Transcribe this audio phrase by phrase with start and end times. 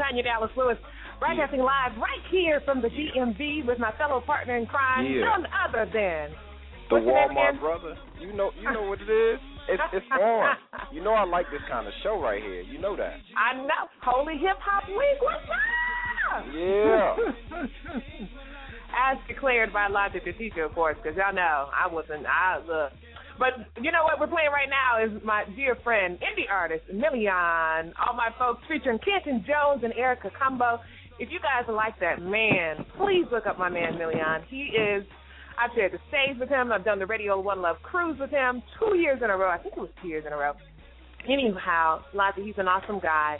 [0.00, 0.78] Tanya Dallas Lewis,
[1.20, 5.28] broadcasting live right here from the DMV with my fellow partner in crime, Yeah.
[5.28, 6.32] none other than
[6.88, 7.96] The Walmart brother.
[8.18, 9.38] You know you know what it is?
[9.68, 10.56] It's it's on.
[10.90, 12.62] You know I like this kind of show right here.
[12.62, 13.16] You know that.
[13.36, 15.20] I know Holy Hip Hop Week.
[15.20, 16.44] What's up?
[16.52, 17.16] Yeah.
[18.90, 22.26] As declared by Logic the teacher, of course, because y'all know I wasn't.
[22.26, 22.92] I look.
[23.40, 27.96] But you know what we're playing right now is my dear friend, indie artist Million.
[27.96, 30.78] All my folks featuring Canton Jones and Erica Combo.
[31.18, 34.44] If you guys like that man, please look up my man Million.
[34.50, 35.04] He is.
[35.58, 36.70] I've shared the stage with him.
[36.70, 39.48] I've done the Radio One Love cruise with him two years in a row.
[39.50, 40.52] I think it was two years in a row.
[41.24, 43.36] Anyhow, Logic, he's an awesome guy,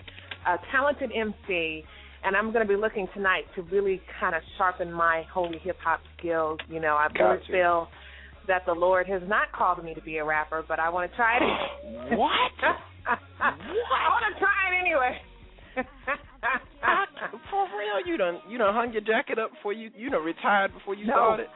[0.46, 1.82] a talented MC,
[2.24, 5.76] and I'm going to be looking tonight to really kind of sharpen my holy hip
[5.82, 6.58] hop skills.
[6.68, 7.52] You know, I really Gotcha.
[7.52, 7.88] feel
[8.50, 11.16] that the Lord has not called me to be a rapper, but I want to
[11.16, 11.42] try it.
[12.18, 12.58] What?
[13.40, 15.14] I want to try it anyway.
[16.82, 17.06] I,
[17.50, 20.72] for real, you done you done hung your jacket up before you you done retired
[20.74, 21.12] before you No.
[21.14, 21.46] started.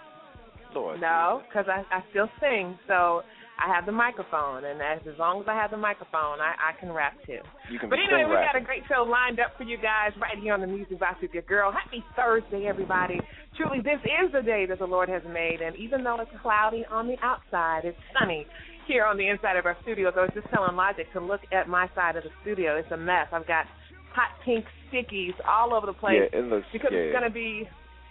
[0.75, 1.01] Lord.
[1.01, 3.23] no, because I, I still sing, so
[3.63, 6.81] I have the microphone, and as, as long as I have the microphone, I, I
[6.81, 7.39] can rap too.
[7.71, 10.37] You can But anyway, we got a great show lined up for you guys right
[10.37, 11.71] here on the Music Box with your girl.
[11.71, 13.21] Happy Thursday, everybody.
[13.57, 16.85] Truly, this is the day that the Lord has made, and even though it's cloudy
[16.91, 18.47] on the outside, it's sunny
[18.89, 20.11] here on the inside of our studio.
[20.13, 22.77] So I was just telling Logic to look at my side of the studio.
[22.77, 23.29] It's a mess.
[23.33, 23.67] I've got
[24.13, 26.99] hot pink stickies all over the place Yeah, it looks because yeah.
[27.11, 27.69] it's gonna be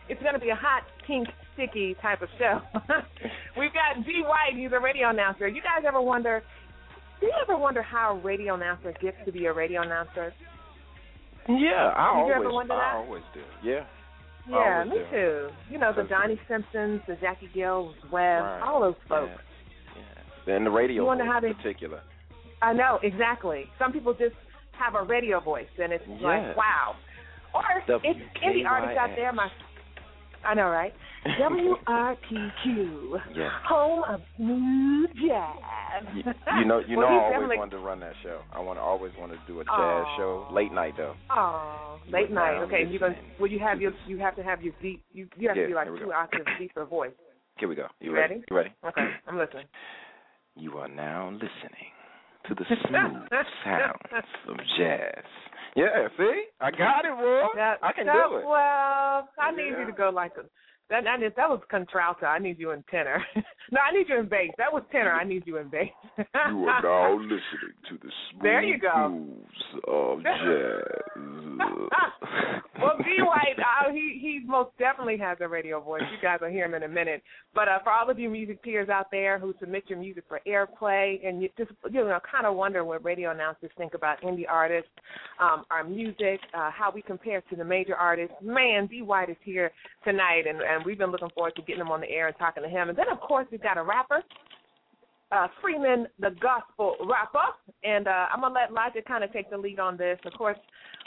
[0.10, 2.60] it's gonna be a hot pink sticky type of show.
[3.60, 5.48] We've got D White, he's a radio announcer.
[5.48, 6.44] You guys ever wonder
[7.20, 10.34] do you ever wonder how a radio announcer gets to be a radio announcer?
[11.48, 12.96] Yeah, I Did you ever always wonder I that?
[12.98, 13.42] always do.
[13.64, 13.86] Yeah.
[14.50, 15.06] Yeah, me do.
[15.12, 15.50] too.
[15.70, 18.62] You know, the Because- Donnie Simpsons, the Jackie Gills, Webb, Right.
[18.62, 19.32] all those folks.
[19.96, 20.02] Yeah.
[20.48, 20.56] yeah.
[20.56, 22.02] And the radio You wonder voice how in they- particular.
[22.62, 23.70] I know, exactly.
[23.78, 24.36] Some people just
[24.74, 26.28] have a radio voice and it's Yeah.
[26.28, 26.96] like, wow.
[27.54, 27.88] Or it's
[28.42, 29.50] indie artists out there, my
[30.46, 30.94] I know, right?
[33.36, 33.50] Yeah.
[33.66, 36.04] home of smooth jazz.
[36.16, 36.24] You,
[36.60, 38.42] you know, you Well, know, I always definitely- wanted to run that show.
[38.52, 40.18] I want, to always want to do a jazz Aw.
[40.18, 41.16] show, late night though.
[41.30, 42.62] Oh, late were night.
[42.64, 43.16] Okay, you're gonna.
[43.40, 43.94] Well, you have your.
[44.08, 45.02] You have to have your deep.
[45.14, 46.14] You you have Yeah, to be like two go.
[46.14, 47.12] octaves deeper voice.
[47.58, 47.88] Here we go.
[48.02, 48.34] You You ready?
[48.36, 48.46] ready?
[48.50, 48.70] You ready?
[48.86, 49.66] Okay, I'm listening.
[50.56, 51.92] You are now listening
[52.48, 53.30] to the smooth
[53.64, 55.24] sounds of jazz.
[55.76, 57.48] Yeah, see, I got it, boy.
[57.56, 58.46] That- I can do it.
[58.46, 59.80] Well, I need Yeah.
[59.80, 60.46] you to go like a
[60.90, 62.26] That that, that was contralto.
[62.26, 63.24] I need you in tenor.
[63.72, 64.52] no, I need you in bass.
[64.58, 65.12] That was tenor.
[65.14, 65.90] I need you in bass.
[66.18, 66.24] you
[66.66, 67.40] are now listening
[67.90, 69.08] to the smooth There you go.
[69.08, 71.04] grooves of jazz.
[72.82, 76.02] well, D White, uh, he he most definitely has a radio voice.
[76.12, 77.24] You guys will hear him in a minute.
[77.54, 80.42] But uh, for all of you music peers out there who submit your music for
[80.48, 84.46] airplay and you just you know kind of wonder what radio announcers think about indie
[84.50, 84.90] artists,
[85.40, 89.38] um, our music, uh, how we compare to the major artists, man, D White is
[89.44, 89.72] here
[90.04, 92.64] tonight, and and we've been looking forward to getting him on the air and talking
[92.64, 92.90] to him.
[92.90, 94.22] And then of course we've got a rapper.
[95.32, 97.40] Uh, Freeman, the gospel rapper,
[97.84, 100.20] and uh, I'm gonna let Logic kind of take the lead on this.
[100.26, 100.58] Of course,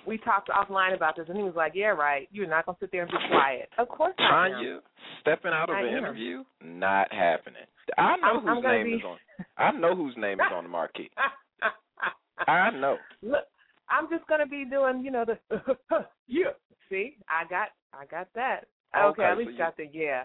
[0.04, 2.28] we talked offline about this, and he was like, "Yeah, right.
[2.32, 4.14] You're not gonna sit there and be quiet." Of course.
[4.18, 4.80] Tanya
[5.20, 5.98] stepping out of I an am.
[5.98, 7.62] interview, not happening.
[7.96, 9.18] I know I'm- I'm whose name be- is on.
[9.56, 11.10] I know whose name is on the marquee.
[12.48, 12.96] I know.
[13.22, 13.44] Look,
[13.88, 15.38] I'm just gonna be doing, you know, the
[16.26, 16.50] yeah.
[16.88, 18.66] See, I got, I got that.
[18.94, 20.24] Okay, Okay, at so you- got the yeah.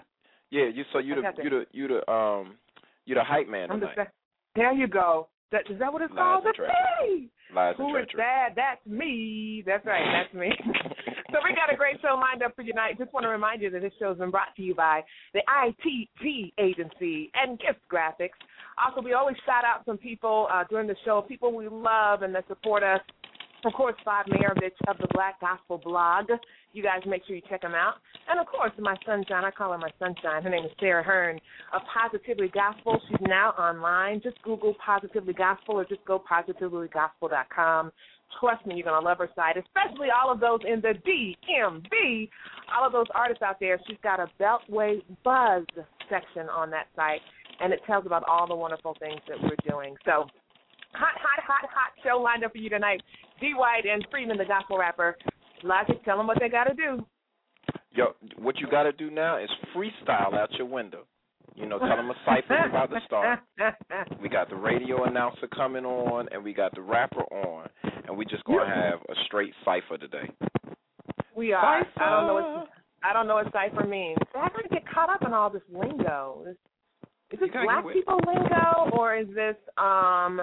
[0.50, 0.84] Yeah, you.
[0.92, 2.58] So you the you the you the um
[3.06, 3.96] you the hype man tonight.
[3.96, 4.10] just
[4.56, 4.74] there.
[4.74, 5.28] You go.
[5.52, 6.46] That is that what it's Lies called?
[6.46, 8.50] and The Lies Who is that?
[8.56, 9.64] That's me.
[9.66, 10.04] That's right.
[10.24, 10.50] That's me.
[11.32, 12.98] so we got a great show lined up for you tonight.
[12.98, 15.02] Just want to remind you that this show's been brought to you by
[15.34, 18.40] the ITG Agency and Gift Graphics.
[18.86, 22.34] Also, we always shout out some people uh, during the show, people we love and
[22.34, 23.02] that support us.
[23.64, 26.26] Of course, Bob Marovich of the Black Gospel blog.
[26.74, 27.96] You guys make sure you check him out.
[28.28, 30.42] And of course, my sunshine, I call her my sunshine.
[30.42, 31.40] Her name is Sarah Hearn
[31.74, 33.00] of Positively Gospel.
[33.08, 34.22] She's now online.
[34.22, 37.92] Just Google Positively Gospel or just go positivelygospel.com.
[38.40, 42.30] Trust me, you're going to love her site, especially all of those in the DMV.
[42.76, 43.80] All of those artists out there.
[43.88, 45.66] She's got a Beltway Buzz
[46.10, 47.22] section on that site,
[47.60, 49.96] and it tells about all the wonderful things that we're doing.
[50.06, 50.26] So,
[50.94, 53.02] hot, hot, hot, hot show lined up for you tonight.
[53.40, 53.54] D.
[53.56, 55.18] White and Freeman, the gospel rapper.
[55.64, 57.06] Logic, tell them what they got to do.
[57.92, 61.06] Yo, what you got to do now is freestyle out your window.
[61.56, 63.40] You know, tell them a cipher's about to start.
[64.22, 67.68] We got the radio announcer coming on, and we got the rapper on,
[68.08, 70.30] and we just gonna have a straight cipher today.
[71.36, 71.84] we are.
[71.84, 72.04] Cipher.
[72.04, 72.70] I don't know what
[73.04, 74.18] I don't know what cipher means.
[74.36, 76.46] I gotta get caught up in all this lingo.
[76.50, 76.56] Is,
[77.32, 80.42] is this black people lingo or is this um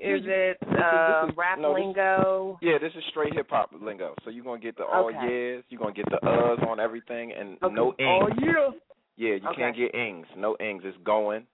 [0.00, 2.58] is it this uh, this is- rap no, this- lingo?
[2.62, 4.14] Yeah, this is straight hip hop lingo.
[4.24, 5.28] So you're gonna get the all Okay.
[5.28, 7.74] yeahs, you're gonna get the uhs on everything, and Okay.
[7.74, 8.38] no Oh ings.
[8.42, 8.70] yeah.
[9.16, 10.26] Yeah, you can't get ings.
[10.36, 10.82] No ings.
[10.84, 11.44] It's going,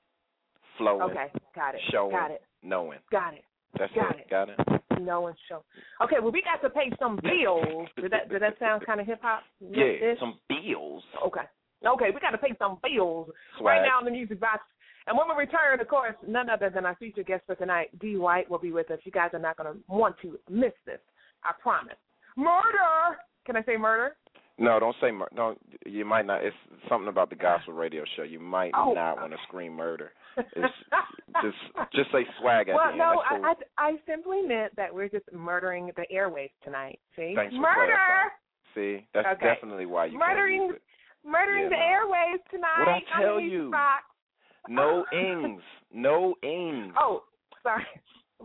[0.76, 1.80] flowing, Okay, got it.
[1.90, 2.42] showing, Got it.
[2.62, 2.98] knowing.
[3.10, 3.44] Got it.
[3.78, 4.20] That's Got it.
[4.20, 4.28] it.
[4.30, 5.00] Got it.
[5.00, 5.64] No show.
[6.02, 7.88] Okay, well we got to pay some bills.
[7.96, 9.42] Did that did that sound kind of hip hop?
[9.60, 11.02] Yeah, some bills.
[11.26, 11.42] Okay.
[11.84, 13.66] Okay, we got to pay some bills Swag.
[13.80, 14.62] right now in the music box.
[15.06, 18.16] And when we return, of course, none other than our featured guest for tonight, D.
[18.16, 18.98] White, will be with us.
[19.04, 21.00] You guys are not going to want to miss this.
[21.44, 21.96] I promise.
[22.36, 23.18] Murder!
[23.46, 24.16] Can I say murder?
[24.56, 25.58] No, don't say mur- don't.
[25.84, 26.44] You might not.
[26.44, 26.56] It's
[26.88, 28.22] something about the gospel radio show.
[28.22, 28.92] You might Oh.
[28.94, 30.12] not want to scream murder.
[30.36, 30.48] It's
[31.42, 31.56] just
[31.92, 32.98] just say swag at well, the end.
[32.98, 33.44] no, cool.
[33.44, 37.00] I, I I simply meant that we're just murdering the airwaves tonight.
[37.16, 37.98] See, Thanks murder.
[38.74, 39.44] See, that's Okay.
[39.54, 40.80] definitely why you Murdering- can't use
[41.24, 41.28] it.
[41.28, 41.82] murdering Yeah, the no.
[42.14, 42.78] airwaves tonight.
[42.78, 43.72] What'd I tell you?
[44.68, 45.62] No ings.
[45.92, 46.94] No ings.
[46.98, 47.24] Oh,
[47.62, 47.84] sorry.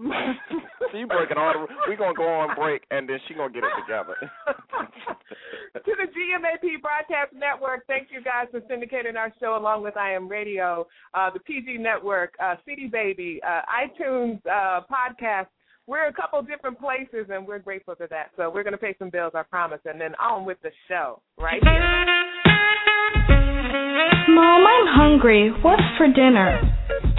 [0.92, 1.68] she breaking all the.
[1.88, 4.16] We're gonna go on break and then she gonna get it together.
[5.74, 10.14] to the GMAP Broadcast Network, thank you guys for syndicating our show along with I
[10.14, 15.48] Am Radio, uh, the PG Network, uh, CD Baby, uh, iTunes uh, podcast.
[15.88, 18.30] We're a couple different places, and we're grateful for that.
[18.38, 21.20] So we're going to pay some bills, I promise, and then on with the show
[21.40, 23.39] right here.
[23.70, 25.54] Mom, I'm hungry.
[25.62, 26.58] What's for dinner?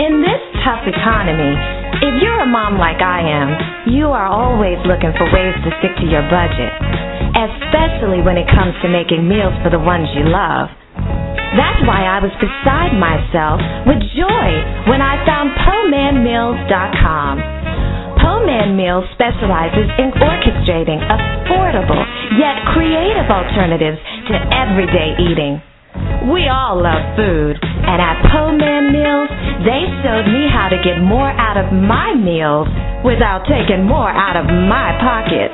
[0.02, 1.54] In this tough economy,
[2.02, 3.48] if you're a mom like I am,
[3.86, 6.74] you are always looking for ways to stick to your budget,
[7.38, 10.74] especially when it comes to making meals for the ones you love.
[11.54, 14.48] That's why I was beside myself with joy
[14.90, 17.34] when I found PoManMeals.com.
[18.26, 22.02] Poman Meals specializes in orchestrating affordable
[22.42, 25.62] yet creative alternatives to everyday eating.
[26.30, 29.30] We all love food, and at Poman Meals,
[29.66, 32.68] they showed me how to get more out of my meals
[33.02, 35.50] without taking more out of my pocket.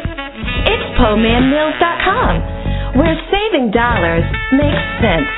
[0.66, 5.30] It's PoManMeals.com, where saving dollars makes sense.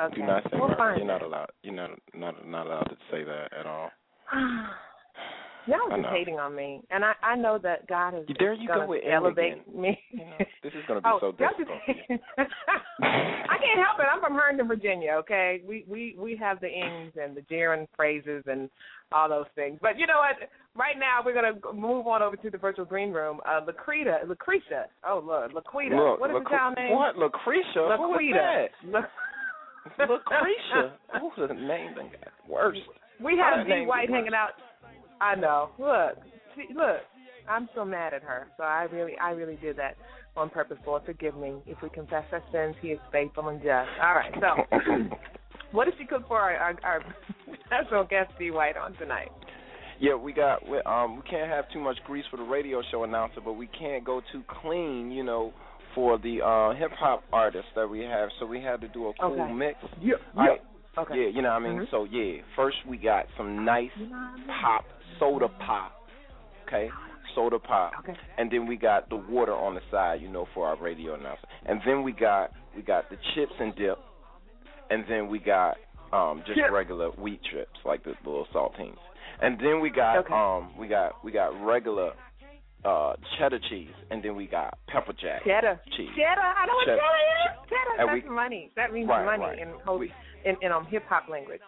[0.00, 0.96] Okay, Do not say we'll murder.
[0.98, 1.50] You're not allowed.
[1.62, 3.90] You're not not not allowed to say that at all.
[5.66, 8.86] Y'all just hating on me, and I I know that God is There you go
[8.86, 9.98] with elevate me.
[10.12, 11.80] You know, this is going to be oh, so just- difficult.
[13.02, 14.06] I can't help it.
[14.12, 15.12] I'm from Herndon, Virginia.
[15.20, 18.70] Okay, we we we have the ings and the jeering phrases and
[19.12, 19.78] all those things.
[19.82, 20.48] But you know what?
[20.76, 23.40] Right now we're gonna move on over to the virtual green room.
[23.46, 24.86] Uh, Lucreta, Lucretia.
[25.06, 25.96] Oh Lord, Laquita.
[25.96, 26.92] Look, what is the child name?
[26.92, 27.96] What, Lucretia?
[27.96, 28.66] Who Laquita.
[28.92, 29.10] that?
[29.98, 30.94] Lucretia.
[31.22, 32.78] Ooh, the name got worse.
[33.22, 34.50] We have that D White hanging out.
[35.20, 35.70] I know.
[35.78, 36.18] Look,
[36.54, 37.00] see, look.
[37.48, 38.48] I'm so mad at her.
[38.56, 39.96] So I really, I really did that
[40.36, 40.78] on purpose.
[40.86, 41.54] Lord, forgive me.
[41.66, 43.88] If we confess our sins, He is faithful and just.
[44.02, 44.34] All right.
[44.40, 44.78] So,
[45.72, 47.00] what did she cook for our, our, our
[47.66, 49.30] special guest D White on tonight?
[50.00, 53.04] Yeah, we got we, um we can't have too much grease for the radio show
[53.04, 55.52] announcer, but we can't go too clean, you know,
[55.94, 58.28] for the uh hip hop artists that we have.
[58.38, 59.52] So we had to do a cool Okay.
[59.52, 59.78] mix.
[60.00, 60.14] Yeah.
[60.34, 60.60] Right.
[60.98, 61.14] Okay.
[61.14, 61.78] Yeah, you know what I mean?
[61.78, 61.90] Mhm.
[61.90, 63.90] So yeah, first we got some nice
[64.60, 64.84] pop,
[65.18, 65.92] soda pop.
[66.66, 66.88] Okay?
[67.34, 67.92] Soda pop.
[68.00, 68.14] Okay.
[68.38, 71.46] And then we got the water on the side, you know, for our radio announcer.
[71.66, 73.98] And then we got we got the chips and dip.
[74.90, 75.76] And then we got
[76.12, 78.96] um just regular wheat chips, like the little saltines.
[79.42, 80.32] And then we got Okay.
[80.34, 82.12] um we got we got regular
[82.84, 85.80] uh cheddar cheese and then we got pepper jack Cheddar.
[85.96, 86.08] cheese.
[86.16, 86.40] Cheddar.
[86.40, 87.00] I know what Cheddar.
[87.00, 87.68] cheddar is.
[87.68, 88.06] Cheddar.
[88.14, 88.70] That's we- money.
[88.76, 89.58] That means Right, money right.
[89.58, 90.12] in We-
[90.44, 91.60] in in um hip hop language.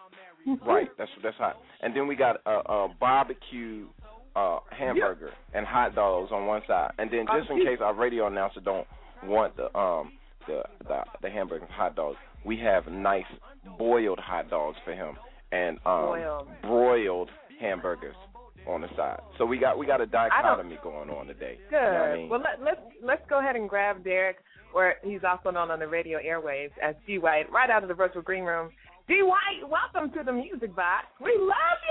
[0.65, 1.57] Right, that's that's hot.
[1.81, 3.87] And then we got a, a barbecue
[4.35, 6.91] uh hamburger and hot dogs on one side.
[6.97, 8.87] And then just in case our radio announcer don't
[9.25, 10.13] want the um
[10.47, 13.25] the the, the hamburger and hot dogs, we have nice
[13.77, 15.15] boiled hot dogs for him
[15.51, 16.47] and um Boiled.
[16.61, 17.29] broiled
[17.59, 18.15] hamburgers
[18.67, 19.19] on the side.
[19.37, 21.57] So we got we got a dichotomy going on today.
[21.69, 21.75] Good.
[21.75, 22.29] You know I mean?
[22.29, 24.37] Well, let, let's let's go ahead and grab Derek,
[24.73, 27.95] or he's also known on the radio airwaves as D White, right out of the
[27.95, 28.69] virtual green room.
[29.09, 31.07] D White, welcome to the Music Box.
[31.19, 31.81] We love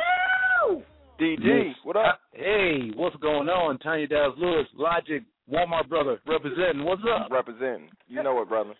[0.71, 0.83] you.
[1.21, 2.21] DD, what up?
[2.33, 3.77] Hey, what's going on?
[3.81, 6.85] Tanya Dallas Lewis, Logic, Walmart brother, representing.
[6.85, 7.29] What's up?
[7.29, 7.91] Representing.
[8.07, 8.73] You know it, brother.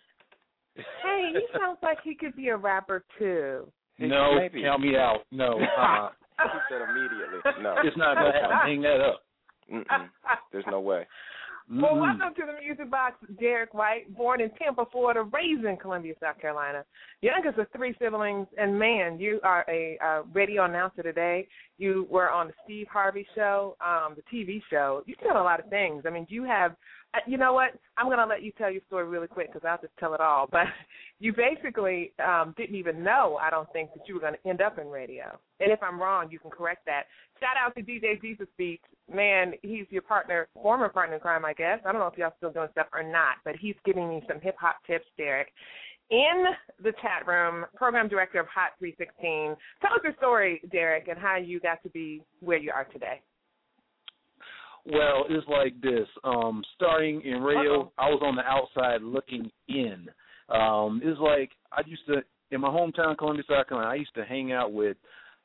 [0.75, 3.67] Hey, he sounds like he could be a rapper too.
[3.99, 4.61] No, Maybe.
[4.61, 5.23] count me out.
[5.31, 6.09] No, uh,
[6.41, 7.39] He said immediately.
[7.61, 7.75] No.
[7.83, 8.57] it's not gonna happen.
[8.63, 9.21] Hang that up.
[9.69, 10.07] Mm-mm.
[10.53, 11.05] There's no way.
[11.71, 16.15] Well, welcome to the Music Box, Derek White, born in Tampa, Florida, raised in Columbia,
[16.19, 16.83] South Carolina,
[17.21, 21.47] youngest of three siblings, and man, you are a uh, radio announcer today.
[21.77, 25.03] You were on the Steve Harvey show, um, the TV show.
[25.05, 26.05] You've done a lot of things.
[26.07, 26.75] I mean, you have.
[27.13, 27.71] Uh, you know what?
[27.97, 30.21] I'm going to let you tell your story really quick because I'll just tell it
[30.21, 30.47] all.
[30.51, 30.65] But
[31.19, 34.61] you basically um, didn't even know, I don't think, that you were going to end
[34.61, 35.37] up in radio.
[35.59, 37.03] And if I'm wrong, you can correct that.
[37.39, 38.83] Shout out to DJ Jesus Beats.
[39.13, 41.79] Man, he's your partner, former partner in crime, I guess.
[41.85, 44.39] I don't know if y'all still doing stuff or not, but he's giving me some
[44.39, 45.47] hip hop tips, Derek.
[46.11, 46.45] In
[46.83, 49.55] the chat room, program director of Hot 316.
[49.81, 53.21] Tell us your story, Derek, and how you got to be where you are today.
[54.85, 56.07] Well, it's like this.
[56.23, 57.91] Um, starting in radio, Uh-oh.
[57.99, 60.07] I was on the outside looking in.
[60.49, 63.91] Um, it's like I used to in my hometown, Columbia, South Carolina.
[63.91, 64.97] I used to hang out with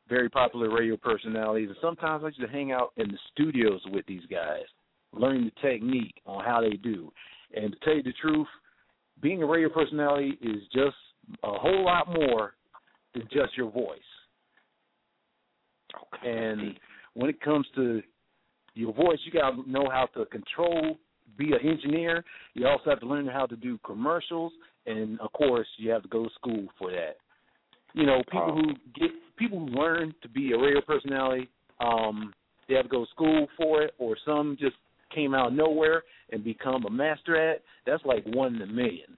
[0.09, 4.05] very popular radio personalities, and sometimes I used to hang out in the studios with
[4.07, 4.65] these guys,
[5.13, 7.11] learn the technique on how they do.
[7.57, 8.47] And to tell you the truth,
[9.23, 10.97] being a radio personality is just
[11.43, 12.55] a whole lot more
[13.15, 13.99] than just your voice.
[16.15, 16.31] Okay.
[16.31, 16.79] And
[17.15, 18.03] when it comes to
[18.75, 20.99] your voice, you got to know how to control,
[21.39, 22.25] be an engineer.
[22.55, 24.53] You also have to learn how to do commercials,
[24.87, 27.17] and of course, you have to go to school for that.
[27.95, 28.55] You know, people Oh.
[28.55, 31.49] who get people who learn to be a radio personality,
[31.81, 32.33] um,
[32.69, 34.77] they have to go to school for it, or some just
[35.15, 37.63] came out of nowhere and become a master at.
[37.87, 39.17] That's like one in a million.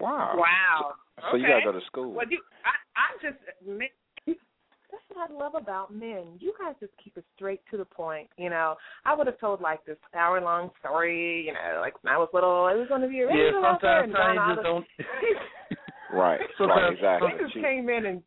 [0.00, 0.34] Wow.
[0.36, 0.92] Wow.
[1.30, 1.60] So you okay.
[1.64, 2.12] gotta go to school.
[2.12, 3.42] Well, you, I, I'm just.
[3.66, 3.88] men-
[4.26, 6.38] That's what I love about men.
[6.38, 8.28] You guys just keep it straight to the point.
[8.36, 11.44] You know, I would have told like this hour long story.
[11.46, 13.58] You know, like when I was little, it was going to be a Yeah, radio
[13.58, 16.16] announcer sometimes and gone Tanya all just don't.
[16.16, 16.40] Right.
[16.58, 16.92] Sometimes- right.
[16.94, 17.28] Exactly.
[17.38, 18.22] You just came in and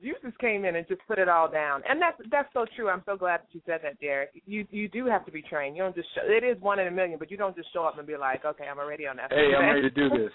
[0.00, 2.88] you just came in and just put it all down, and that's that's so true.
[2.88, 4.30] I'm so glad that you said that, Derek.
[4.46, 5.76] You you do have to be trained.
[5.76, 7.84] You don't just show, it is one in a million, but you don't just show
[7.84, 9.34] up and be like, okay, I'm a radio announcer.
[9.36, 10.32] Hey, I'm ready to do this.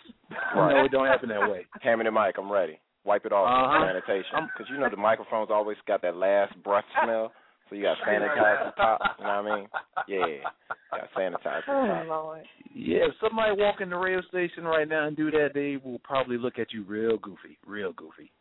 [0.56, 0.74] Right.
[0.74, 1.66] No, it don't happen that way.
[1.82, 2.36] Hand me the mic.
[2.38, 2.80] I'm ready.
[3.04, 3.86] Wipe it off Uh-huh.
[3.86, 4.50] with sanitation.
[4.54, 7.32] Because you know the microphone's always got that last breath smell.
[7.70, 9.00] So you got to sanitize the top.
[9.18, 9.68] You know what I mean?
[10.08, 10.50] Yeah.
[10.92, 12.08] Got to sanitize the Oh top.
[12.08, 12.44] Lord.
[12.76, 15.98] Yeah, if somebody walk in the radio station right now and do that, they will
[16.00, 18.32] probably look at you real goofy, real goofy.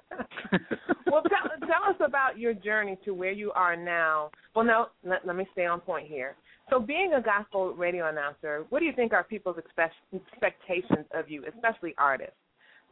[1.10, 4.30] well, tell, tell us about your journey to where you are now.
[4.54, 6.36] Well, no, let, let me stay on point here.
[6.70, 11.28] So, being a gospel radio announcer, what do you think are people's expect, expectations of
[11.28, 12.34] you, especially artists?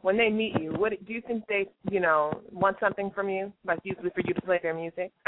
[0.01, 3.53] When they meet you, what do you think they, you know, want something from you,
[3.65, 5.11] like usually for you to play their music?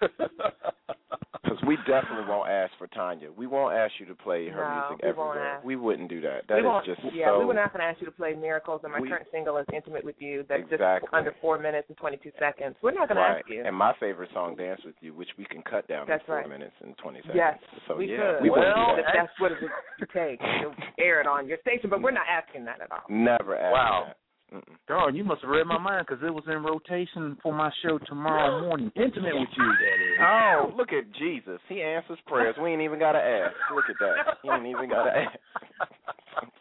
[1.44, 3.28] Because we definitely won't ask for Tanya.
[3.30, 5.60] We won't ask you to play her No, music we everywhere.
[5.62, 6.48] We wouldn't do that.
[6.48, 7.38] That we is won't, just yeah, so.
[7.38, 9.58] we were not going to ask you to play Miracles, and my We- current single
[9.58, 10.44] is Intimate with You.
[10.48, 11.06] That's Exactly.
[11.06, 12.76] just under four minutes and 22 seconds.
[12.80, 13.62] We're not going to ask you.
[13.64, 16.36] And my favorite song, Dance with You, which we can cut down That's to four
[16.36, 16.48] right.
[16.48, 17.36] minutes and 20 seconds.
[17.36, 18.42] Yes, so we yeah, could.
[18.42, 19.14] we wouldn't Well, do if that.
[19.14, 22.64] that's what it would take to air it on your station, but we're not asking
[22.64, 23.04] that at all.
[23.10, 24.04] Never ask Wow.
[24.08, 24.16] that.
[24.54, 24.62] Mm-mm.
[24.86, 27.98] Darn, you must have read my mind because it was in rotation for my show
[28.06, 28.92] tomorrow morning.
[28.94, 30.18] Intimate with you, that is.
[30.20, 31.58] Oh, look at Jesus.
[31.68, 32.54] He answers prayers.
[32.62, 33.54] We ain't even got to ask.
[33.74, 34.36] Look at that.
[34.42, 35.38] He ain't even got to ask.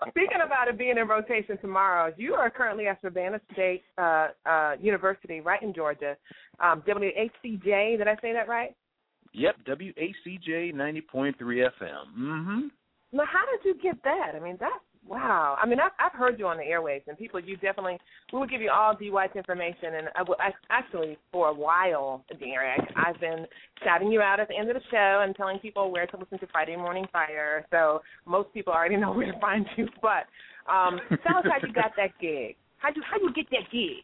[0.09, 4.73] Speaking about it being in rotation tomorrow, you are currently at Savannah State uh, uh,
[4.81, 6.17] University, right in Georgia.
[6.59, 8.75] Um, WHCJ, did I say that right?
[9.33, 11.71] Yep, WHCJ 90.3 FM.
[12.17, 12.59] Mm-hmm.
[13.11, 14.31] Now, how did you get that?
[14.35, 14.73] I mean, that's
[15.07, 15.57] wow.
[15.61, 17.97] I mean, I've, I've heard you on the airwaves, and people, you definitely,
[18.31, 19.95] we will give you all D White's information.
[19.95, 23.45] And I, will- I, actually, for a while, Derek, I've been
[23.83, 26.39] shouting you out at the end of the show and telling people where to listen
[26.39, 27.65] to Friday Morning Fire.
[27.71, 29.87] So most people already know where to find you.
[30.01, 30.25] But
[30.71, 32.55] um, tell us how you got that gig.
[32.77, 34.03] How you how you get that gig?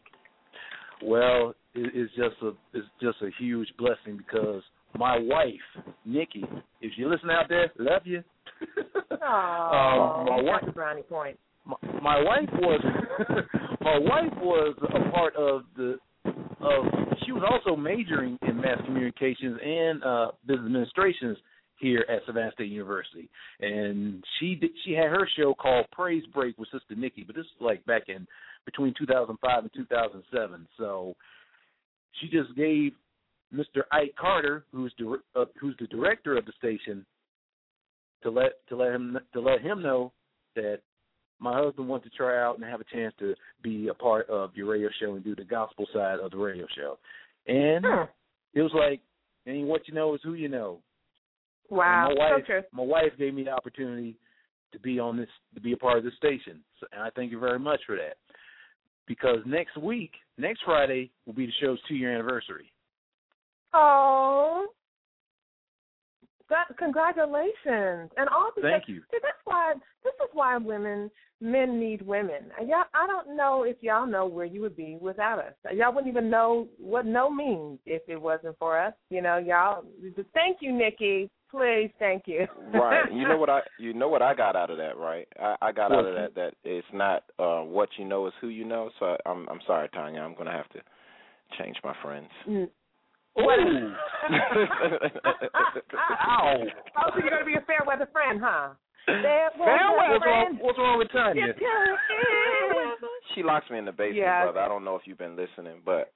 [1.02, 4.62] Well, it, it's just a it's just a huge blessing because
[4.96, 6.44] my wife, Nikki,
[6.80, 8.22] if you listen out there, love you.
[9.22, 11.38] Oh, Um, my wife, brownie point.
[11.66, 12.80] my, my wife was
[13.80, 15.98] my wife was a part of the
[16.60, 16.84] of
[17.24, 21.36] she was also majoring in mass communications and uh business administrations
[21.78, 23.28] here at Savannah State University.
[23.60, 27.46] And she did, she had her show called Praise Break with Sister Nikki, but this
[27.46, 28.26] is like back in
[28.66, 30.66] between 2005 and 2007.
[30.76, 31.14] So
[32.20, 32.92] she just gave
[33.54, 33.82] Mr.
[33.92, 37.06] Ike Carter, who's dir- uh, who's the director of the station,
[38.22, 40.12] to let to let him to let him know
[40.56, 40.80] that
[41.38, 44.54] my husband wants to try out and have a chance to be a part of
[44.54, 46.98] your radio show and do the gospel side of the radio show.
[47.46, 48.04] And Hmm.
[48.52, 49.00] it was like,
[49.46, 50.82] and what you know is who you know.
[51.70, 52.62] Wow, And my wife, so true.
[52.72, 54.16] my wife gave me the opportunity
[54.72, 57.30] to be on this, to be a part of this station, so, and I thank
[57.32, 58.18] you very much for that.
[59.06, 62.70] Because next week, next Friday, will be the show's two-year anniversary.
[63.72, 64.66] Oh,
[66.50, 69.00] that congratulations and all because Thank you.
[69.10, 71.10] See, that's why this is why women
[71.40, 72.50] men need women.
[72.58, 75.54] And Y'all, I don't know if y'all know where you would be without us.
[75.74, 78.92] Y'all wouldn't even know what no means if it wasn't for us.
[79.08, 79.84] You know, y'all.
[80.34, 81.30] Thank you, Nikki.
[81.50, 82.46] Please, thank you.
[82.74, 83.10] right.
[83.12, 85.26] You know what I you know what I got out of that, right?
[85.40, 88.48] I, I got out of that that it's not uh what you know is who
[88.48, 88.90] you know.
[88.98, 90.20] So I'm I'm sorry, Tanya.
[90.20, 90.80] I'm gonna have to
[91.58, 92.28] change my friends.
[93.44, 93.58] What?
[95.96, 96.64] Ow.
[96.96, 98.70] Oh, so you're gonna be a fair weather friend, huh?
[99.06, 100.58] Fair What's wrong, friend.
[100.60, 101.54] what's wrong with Tanya?
[103.34, 104.44] she locks me in the basement, Yeah.
[104.44, 104.60] brother.
[104.60, 106.12] I don't know if you've been listening, but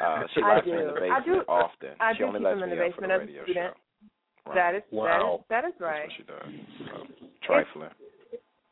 [0.00, 1.04] uh she locks me in the do.
[1.12, 1.52] I basement do.
[1.52, 1.90] often.
[2.00, 3.20] I she do only keep lets him in me the up for basement the as
[3.20, 3.74] a radio student.
[3.74, 4.50] show.
[4.50, 4.54] Right.
[4.56, 5.44] That is Wow.
[5.50, 6.08] that is that is That's right.
[6.08, 6.50] what she does.
[6.88, 7.06] So,
[7.46, 7.90] trifling.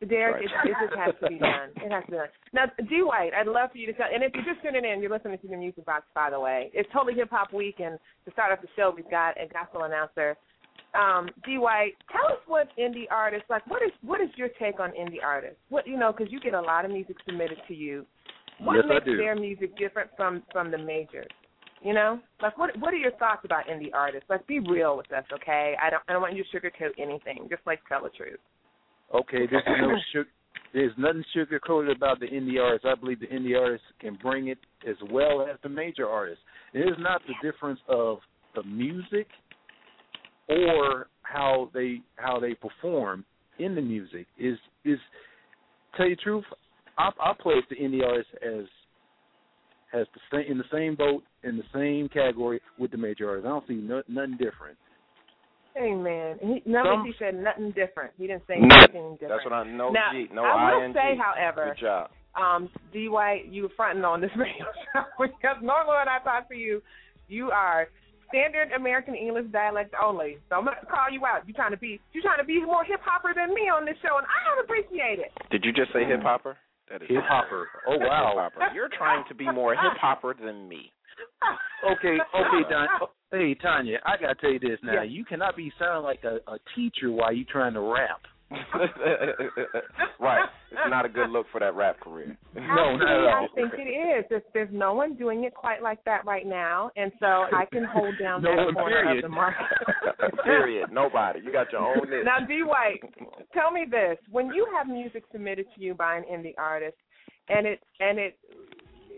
[0.06, 0.44] Derek, Right.
[0.64, 1.70] it, it just has to be done.
[1.76, 2.28] It has to be done.
[2.52, 3.02] Now, D.
[3.02, 4.06] White, I'd love for you to tell.
[4.12, 6.70] And if you're just tuning in, you're listening to the Music Box, by the way.
[6.72, 9.82] It's totally hip hop week, and to start off the show, we've got a gospel
[9.84, 10.36] announcer,
[10.94, 11.58] um, D.
[11.58, 13.64] White, tell us what indie artists like.
[13.68, 15.58] What is what is your take on indie artists?
[15.68, 18.06] What you know, because you get a lot of music submitted to you.
[18.58, 21.28] What Yes, I makes their music different from from the majors?
[21.82, 24.28] You know, like what what are your thoughts about indie artists?
[24.28, 25.76] Like, be real with us, okay?
[25.82, 27.46] I don't I don't want you to sugarcoat anything.
[27.48, 28.38] Just like tell the truth.
[29.14, 30.28] Okay, there's no sugar.
[30.72, 32.86] There's nothing sugar coated about the indie artists.
[32.88, 36.42] I believe the indie artists can bring it as well as the major artists.
[36.72, 38.18] It is not the difference of
[38.54, 39.26] the music
[40.48, 43.24] or how they how they perform
[43.58, 44.26] in the music.
[44.38, 44.98] Is is
[45.96, 46.44] tell you the truth,
[46.98, 48.64] I I place the indie artists as
[49.92, 53.46] has the same in the same boat in the same category with the major artists.
[53.46, 54.76] I don't see no, nothing different.
[55.76, 56.38] Amen.
[56.40, 58.12] He, notice Some- he said nothing different.
[58.18, 58.80] He didn't say Nothing.
[58.82, 59.30] anything different.
[59.30, 59.90] That's what I know.
[59.90, 60.92] now, G, no I will ing.
[60.94, 62.10] say, however, Good job.
[62.34, 63.08] um, D.
[63.08, 66.82] White, you were fronting on this radio show because normally when I talk to you,
[67.28, 67.88] you are
[68.28, 70.38] standard American English dialect only.
[70.48, 71.46] So I'm gonna call you out.
[71.46, 73.96] You trying to be you trying to be more hip hopper than me on this
[74.02, 75.30] show, and I don't appreciate it.
[75.50, 76.56] Did you just say hip hopper?
[76.90, 77.68] That is Hip hopper.
[77.86, 78.34] Oh wow.
[78.50, 78.74] hip-hopper.
[78.74, 80.90] You're trying to be more hip hopper than me.
[81.86, 82.88] Okay, okay, Don.
[83.32, 85.02] Hey, Tanya, I gotta tell you this now.
[85.02, 85.06] Yes.
[85.10, 88.20] You cannot be sounding like a, a teacher while you're trying to rap.
[90.18, 90.48] right.
[90.72, 92.36] It's not a good look for that rap career.
[92.56, 93.44] No, not Actually, at all.
[93.44, 94.24] I think it is.
[94.28, 97.84] There's, there's no one doing it quite like that right now, and so I can
[97.84, 99.24] hold down No that one, corner period.
[99.24, 99.66] of the market.
[100.44, 100.90] Period.
[100.92, 101.40] Nobody.
[101.44, 102.24] You got your own list.
[102.24, 102.62] Now, D.
[102.64, 103.00] White,
[103.54, 106.96] tell me this: when you have music submitted to you by an indie artist,
[107.48, 108.36] and it and it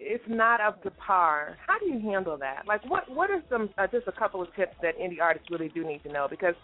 [0.05, 2.63] it's not up to par, how do you handle that?
[2.67, 5.69] Like, what what are some uh, just a couple of tips that indie artists really
[5.69, 6.27] do need to know?
[6.29, 6.55] Because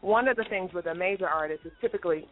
[0.00, 2.26] one of the things with a major artist is typically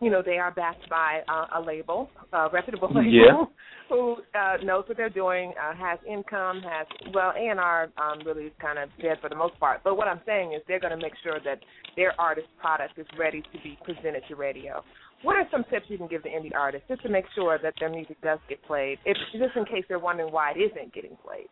[0.00, 3.44] you know, they are backed by uh, a label, a reputable label, Yeah.
[3.88, 8.20] who uh, knows what they're doing, uh, has income, has well, A and R um,
[8.24, 9.80] really is kind of dead for the most part.
[9.82, 11.58] But what I'm saying is they're going to make sure that
[11.96, 14.84] their artist product is ready to be presented to radio.
[15.22, 17.74] What are some tips you can give the indie artists just to make sure that
[17.80, 21.16] their music does get played, if just in case they're wondering why it isn't getting
[21.24, 21.48] played?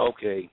[0.00, 0.50] Okay.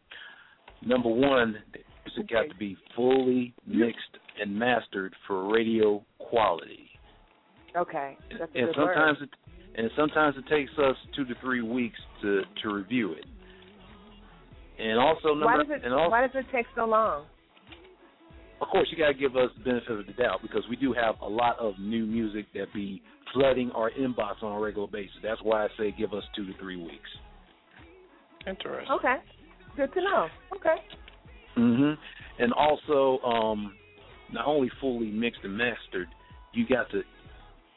[0.86, 6.89] Number one, the music got to be fully mixed and mastered for radio quality.
[7.76, 9.30] Okay, that's a and good sometimes word.
[9.34, 13.26] it and sometimes it takes us two to three weeks to to review it.
[14.80, 17.26] And also number Why does it and also, Why does it take so long?
[18.62, 20.93] Of course you got to give us the benefit of the doubt because we do
[20.93, 23.02] have a lot of new music that be
[23.34, 25.15] flooding our inbox on a regular basis.
[25.22, 27.10] That's why I say give us two to three weeks.
[28.48, 28.96] Interesting.
[29.00, 29.15] Okay,
[29.76, 30.28] good to know.
[30.56, 30.76] Okay.
[31.58, 31.98] Mhm.
[32.39, 33.76] And also, um,
[34.32, 36.08] not only fully mixed and mastered,
[36.54, 37.04] you got to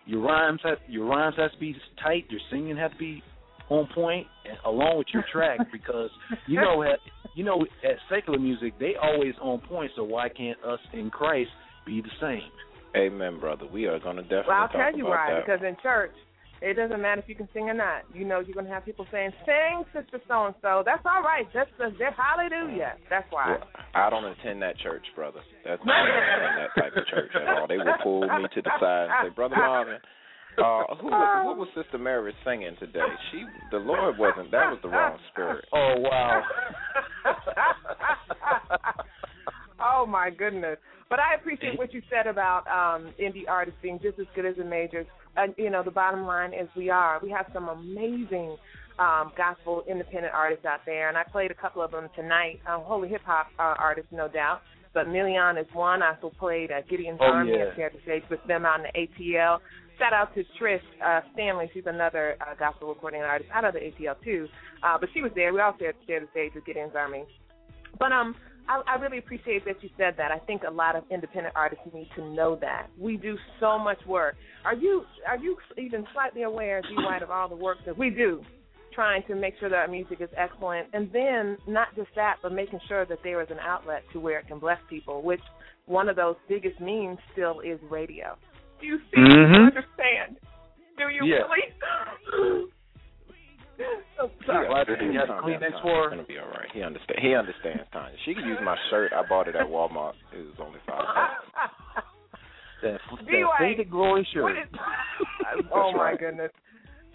[0.06, 2.26] your rhymes have your rhymes have to be tight.
[2.30, 3.22] Your singing have to be
[3.70, 6.10] on point, and along with your track because
[6.46, 6.98] you know at
[7.34, 9.90] you know at secular music they always on point.
[9.96, 11.50] So why can't us in Christ
[11.86, 12.50] be the same?
[12.96, 13.66] Amen, brother.
[13.72, 15.34] We are going to definitely Well, I'll talk tell you about why.
[15.34, 15.46] that.
[15.46, 16.10] Because in church,
[16.60, 18.02] it doesn't matter if you can sing or not.
[18.12, 21.46] You know, you're gonna have people saying, "Sing, sister so and so." That's all right.
[21.54, 22.96] That's the that's hallelujah.
[23.08, 23.56] That's why.
[23.56, 25.40] Well, I don't attend that church, brother.
[25.64, 26.04] That's not
[26.58, 27.66] that type of church at all.
[27.66, 29.98] They will pull me to the side and say, "Brother Marvin,
[30.62, 33.00] uh, who was, what was Sister Mary singing today?
[33.32, 34.50] She, the Lord wasn't.
[34.50, 36.42] That was the wrong spirit." Oh wow.
[39.80, 40.78] oh my goodness.
[41.08, 44.56] But I appreciate what you said about um indie artists being just as good as
[44.56, 45.06] the majors.
[45.36, 47.18] And you know, the bottom line is we are.
[47.22, 48.56] We have some amazing
[48.98, 52.60] um gospel independent artists out there and I played a couple of them tonight.
[52.68, 54.60] Um holy hip hop uh, artists no doubt.
[54.92, 56.02] But Million is one.
[56.02, 57.66] I also played uh, Gideon's Oh, Army yeah.
[57.66, 59.58] and shared the stage with them out in the ATL.
[60.00, 61.70] Shout out to Trish uh, Stanley.
[61.74, 64.48] She's another uh, gospel recording artist out of the ATL too.
[64.82, 65.52] Uh, but she was there.
[65.52, 67.24] We all shared, shared the stage with Gideon's Army.
[67.98, 68.34] But um,
[68.66, 70.32] I, I really appreciate that you said that.
[70.32, 73.98] I think a lot of independent artists need to know that we do so much
[74.06, 74.36] work.
[74.64, 76.88] Are you are you even slightly aware, D.
[76.96, 78.40] White, of all the work that we do,
[78.94, 82.54] trying to make sure that our music is excellent, and then not just that, but
[82.54, 85.20] making sure that there is an outlet to where it can bless people.
[85.20, 85.42] Which
[85.84, 88.38] one of those biggest means still is radio.
[88.80, 89.16] Do you see?
[89.16, 89.66] Do you mm-hmm.
[89.68, 90.36] understand?
[90.96, 91.44] Do you Yeah.
[91.48, 92.68] really?
[94.20, 94.68] oh, sorry.
[94.68, 95.82] He got calm clean next Tanya.
[95.82, 96.68] for It's gonna be all right.
[96.72, 97.18] He understand.
[97.20, 98.16] He understands, Tanya.
[98.24, 99.12] She can use my shirt.
[99.12, 100.14] I bought it at Walmart.
[100.32, 102.04] It was only five bucks.
[102.82, 103.26] that, D.
[103.26, 104.56] that White, faded glory shirt.
[104.62, 106.52] is- oh my goodness.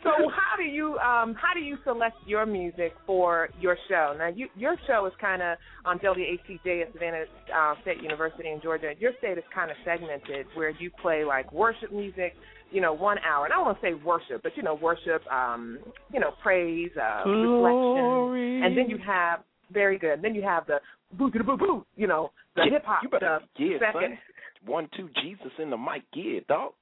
[0.05, 4.15] So how do you um how do you select your music for your show?
[4.17, 7.23] Now you your show is kind of on WHCJ at Savannah
[7.55, 8.93] uh, State University in Georgia.
[8.99, 12.33] Your state is kind of segmented where you play like worship music,
[12.71, 13.45] you know, one hour.
[13.45, 15.79] And I don't want to say worship, but you know, worship, um,
[16.13, 19.39] you know, praise, uh, reflection, and then you have
[19.71, 20.13] very good.
[20.13, 20.77] And then you have the
[21.17, 23.41] boo boo boo boo, you know, the hip hop stuff.
[23.57, 24.01] yeah, second.
[24.01, 24.17] son.
[24.65, 26.03] One, two, Jesus in the mic.
[26.13, 26.73] Yeah, dog.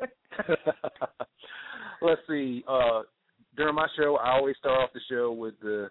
[2.02, 2.64] Let's see.
[2.68, 3.02] Uh,
[3.56, 5.90] during my show, I always start off the show with the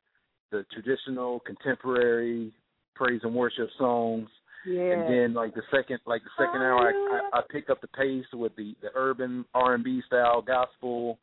[0.51, 2.51] the traditional contemporary
[2.95, 4.27] praise and worship songs,
[4.65, 4.93] Yeah.
[4.93, 7.87] and then like the second like the second hour, I, I I pick up the
[7.87, 11.19] pace with the the urban R and B style gospel,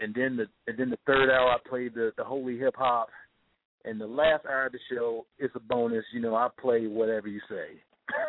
[0.00, 3.08] and then the and then the third hour I play the the holy hip hop,
[3.86, 6.04] and the last hour of the show is a bonus.
[6.12, 7.80] You know, I play whatever you say.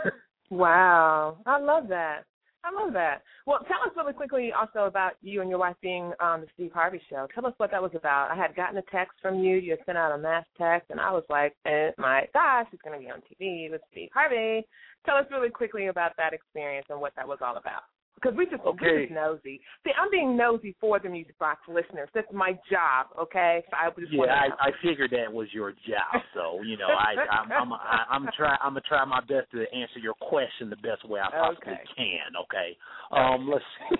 [0.51, 2.25] Wow, I love that.
[2.65, 3.21] I love that.
[3.45, 6.71] Well, tell us really quickly also about you and your wife being on the Steve
[6.73, 7.27] Harvey show.
[7.35, 8.31] Tell us what that was about.
[8.31, 9.57] I had gotten a text from you.
[9.57, 12.79] You had sent out a mass text, and I was like, oh my gosh, she's
[12.83, 14.65] going to be on TV with Steve Harvey.
[15.05, 17.83] Tell us really quickly about that experience and what that was all about.
[18.15, 18.85] Because we just Okay.
[18.85, 19.61] we're just nosy.
[19.83, 22.09] See, I'm being nosy for the Music Box listeners.
[22.13, 23.07] That's my job.
[23.19, 24.23] Okay, so I just Yeah.
[24.23, 26.21] I, I figured that was your job.
[26.33, 29.61] So you know, I, I'm I'm I, I'm try I'm gonna try my best to
[29.73, 31.83] answer your question the best way I possibly Okay.
[31.95, 32.35] can.
[32.43, 32.77] Okay.
[33.11, 33.97] Um, let's see.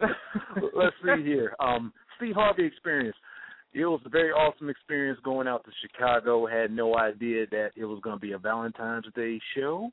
[0.74, 1.54] let's see here.
[1.60, 3.16] Um, Steve Harvey experience.
[3.72, 6.46] It was a very awesome experience going out to Chicago.
[6.46, 9.90] Had no idea that it was going to be a Valentine's Day show.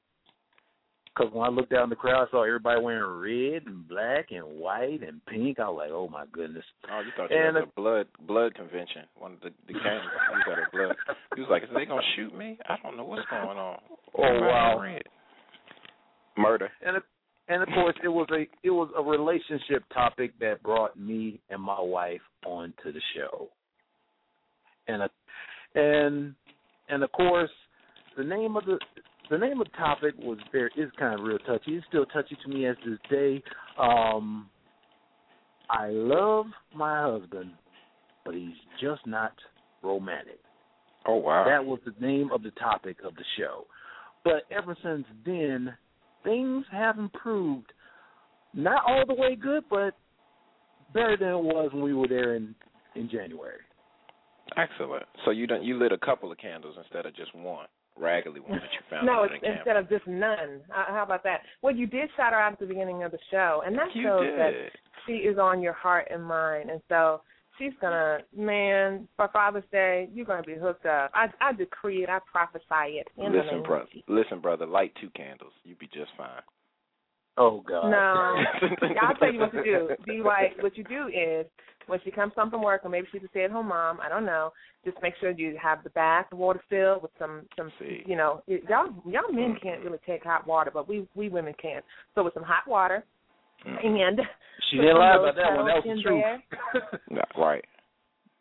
[1.21, 4.31] Because when I looked out in the crowd, I saw everybody wearing red and black
[4.31, 5.59] and white and pink.
[5.59, 8.55] I was like, "Oh my goodness!" Oh, you thought you And was a blood blood
[8.55, 9.03] convention.
[9.15, 9.83] One of the the games.
[9.83, 10.95] You got a blood.
[11.35, 12.57] He was like, "Is they gonna shoot me?
[12.67, 13.79] I don't know what's going on."
[14.17, 14.79] Oh, wow.
[14.81, 15.03] Red.
[16.37, 16.71] Murder.
[16.81, 17.03] and it,
[17.49, 21.61] and of course it was a it was a relationship topic that brought me and
[21.61, 23.49] my wife onto the show
[24.87, 25.09] and a,
[25.75, 26.33] and
[26.89, 27.51] and of course
[28.17, 28.79] the name of the
[29.31, 32.37] the name of the topic was very is kind of real touchy it's still touchy
[32.43, 33.41] to me as this day
[33.79, 34.47] um
[35.69, 37.51] i love my husband
[38.23, 39.33] but he's just not
[39.81, 40.39] romantic
[41.05, 41.45] Oh wow.
[41.47, 43.65] that was the name of the topic of the show.
[44.23, 45.73] But ever since then,
[46.23, 47.71] things have improved.
[48.53, 49.95] Not all the way good, but
[50.93, 52.53] better than it was when we were there in
[52.95, 53.61] in January.
[54.57, 55.05] Excellent.
[55.25, 57.67] So you done you lit a couple of candles instead of just one
[58.01, 59.57] raggedy one that you found no, under it's, the camera.
[59.59, 60.61] instead of just none.
[60.75, 61.41] Uh, how about that?
[61.61, 64.03] Well, you did shout her out at the beginning of the show, and that You
[64.03, 64.39] shows did.
[64.39, 64.51] that
[65.05, 66.69] she is on your heart and mind.
[66.69, 67.21] And so
[67.57, 71.11] she's gonna, man, for Father's Day, you're gonna be hooked up.
[71.13, 72.09] I I decree it.
[72.09, 73.07] I prophesy it.
[73.17, 73.87] In Listen, brother.
[74.07, 74.65] Listen, brother.
[74.65, 75.53] Light two candles.
[75.63, 76.41] You be just fine.
[77.37, 77.89] Oh God.
[77.89, 78.35] No,
[79.01, 79.89] I'll tell you what to do.
[80.05, 81.45] Do like what you do is
[81.91, 83.99] when she comes home from work, or maybe she's a stay-at-home mom.
[83.99, 84.53] I don't know.
[84.85, 88.01] Just make sure you have the bath water filled with some some See.
[88.05, 91.81] you know y'all y'all men can't really take hot water, but we we women can.
[92.15, 93.03] So with some hot water
[93.67, 93.85] mm.
[93.85, 94.21] and
[94.71, 95.67] She didn't lie about that one.
[95.67, 96.23] That was the truth.
[96.23, 97.21] there.
[97.37, 97.65] Right.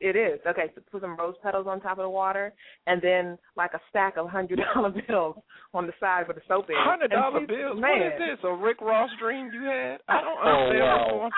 [0.00, 0.70] It is okay.
[0.74, 2.52] So put some rose petals on top of the water,
[2.86, 5.36] and then like a stack of hundred dollar bills
[5.74, 6.76] on the side where the soap is.
[6.78, 7.78] Hundred And dollar bills.
[7.78, 8.00] Man.
[8.00, 8.38] What is this?
[8.44, 9.98] A Rick Ross dream you had?
[10.08, 10.80] I don't Oh, understand.
[10.80, 11.30] wow.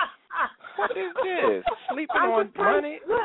[0.77, 1.65] What is this?
[1.93, 2.99] Sleeping I'm on money?
[3.09, 3.19] No,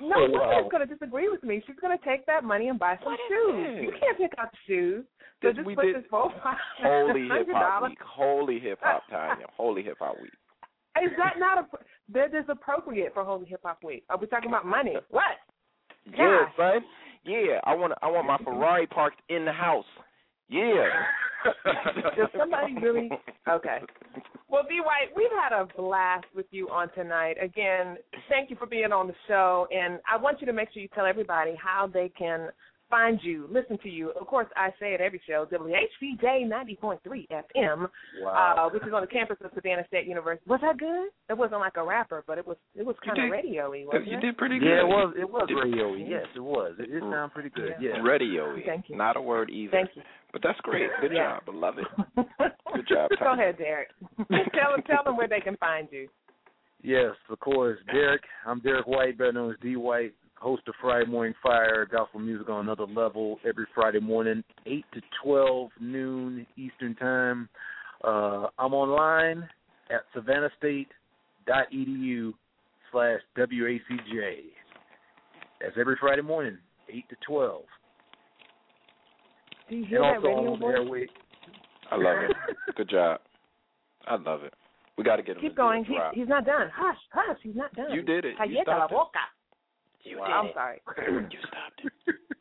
[0.00, 0.64] no Oh, wow.
[0.64, 1.62] is going to disagree with me.
[1.66, 3.78] She's going to take that money and buy some What is shoes.
[3.84, 5.04] You can't pick out the shoes.
[5.42, 6.32] So This- just we put did this full
[6.82, 7.98] Holy hip hop week.
[8.04, 9.38] Holy hip hop time.
[9.56, 10.32] Holy hip hop week.
[11.04, 11.66] Is that not a
[12.12, 14.04] that is appropriate for Holy Hip Hop Week?
[14.08, 14.94] Are we talking about money?
[15.10, 15.24] What?
[16.16, 16.80] Yeah, son.
[17.24, 19.84] Yeah, I want I want my Ferrari parked in the house.
[20.48, 20.88] Yeah.
[22.16, 23.10] Does somebody really?
[23.48, 23.78] Okay.
[24.48, 24.80] Well, D.
[24.80, 27.36] White, we've had a blast with you on tonight.
[27.40, 27.98] Again,
[28.30, 30.88] thank you for being on the show, and I want you to make sure you
[30.94, 32.48] tell everybody how they can
[32.90, 34.10] find you, listen to you.
[34.10, 36.98] Of course, I say it every show, WHCJ 90.3
[37.30, 37.88] FM,
[38.22, 38.66] Wow.
[38.66, 40.48] uh, which is on the campus of Savannah State University.
[40.48, 41.08] Was that good?
[41.28, 44.06] It wasn't like a rapper, but it was it was kind of did- radio-y, wasn't
[44.08, 44.20] you it?
[44.20, 44.66] did pretty good.
[44.68, 45.94] Yeah, it was it was Did- radio.
[45.94, 46.74] Yes, it was.
[46.78, 47.74] It, it sounded pretty good.
[47.80, 48.00] Yeah.
[48.02, 48.62] Radio-y.
[48.66, 48.96] Thank you.
[48.96, 49.70] Not a word either.
[49.72, 50.02] Thank you.
[50.32, 50.90] But that's great.
[51.00, 51.38] Good Yeah.
[51.38, 51.42] job.
[51.48, 51.86] I love it.
[52.74, 53.88] Good job, Go ahead, Derek.
[54.28, 56.06] tell them tell them where they can find you.
[56.82, 57.78] Yes, of course.
[57.90, 62.20] Derek, I'm Derek White, better known as D White, host of Friday Morning Fire, gospel
[62.20, 67.48] music on another level every Friday morning, 8 to 12 noon Eastern Time.
[68.04, 69.48] Uh, I'm online
[69.90, 72.32] at savannahstate.edu
[72.92, 74.36] slash WHCJ.
[75.60, 76.56] That's every Friday morning,
[76.88, 77.62] 8 to 12.
[79.68, 80.74] Do you hear and that also radio on voice?
[80.74, 81.06] airway.
[81.90, 82.36] I love it.
[82.76, 83.20] Good job.
[84.06, 84.54] I love it.
[84.96, 85.84] We got to get him Keep to do a going.
[85.84, 86.70] He, he's not done.
[86.74, 87.38] Hush, hush.
[87.42, 87.92] He's not done.
[87.92, 88.34] You did it.
[88.48, 88.96] You la stopped it.
[90.14, 90.28] Boca.
[90.28, 90.80] You I'm sorry.
[91.30, 92.14] You stopped it.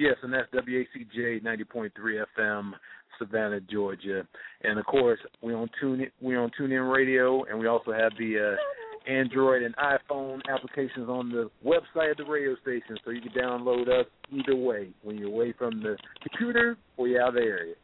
[0.00, 1.90] Yes, and that's WHCJ 90.3
[2.38, 2.72] FM,
[3.18, 4.26] Savannah, Georgia.
[4.62, 8.56] And of course, we on tune we on TuneIn Radio, and we also have the
[8.56, 13.32] uh, Android and iPhone applications on the website of the radio station, so you can
[13.32, 17.40] download us either way when you're away from the computer or you're out of the
[17.40, 17.74] area.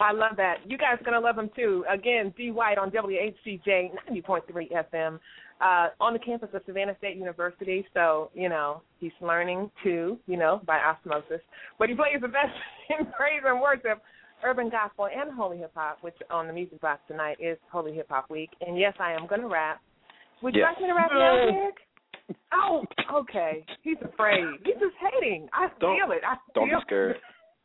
[0.00, 0.56] I love that.
[0.66, 1.84] You guys are gonna love them too.
[1.88, 5.20] Again, D White on WHCJ 90.3 FM
[5.62, 7.86] uh, on the campus of Savannah State University.
[7.94, 11.40] So you know he's learning too, you know, by osmosis.
[11.78, 12.52] But he plays the best
[12.98, 14.02] in praise and worship,
[14.44, 15.98] urban gospel, and holy hip hop.
[16.02, 18.50] Which on the music box tonight is Holy Hip Hop Week.
[18.60, 19.80] And yes, I am gonna rap.
[20.42, 20.74] Would you Yes.
[20.74, 21.74] like me to rap now, Eric?
[22.52, 23.64] Oh, okay.
[23.82, 24.44] He's afraid.
[24.64, 25.48] He's just hating.
[25.52, 26.22] I Don't- feel it.
[26.26, 27.16] I Don't feel be scared.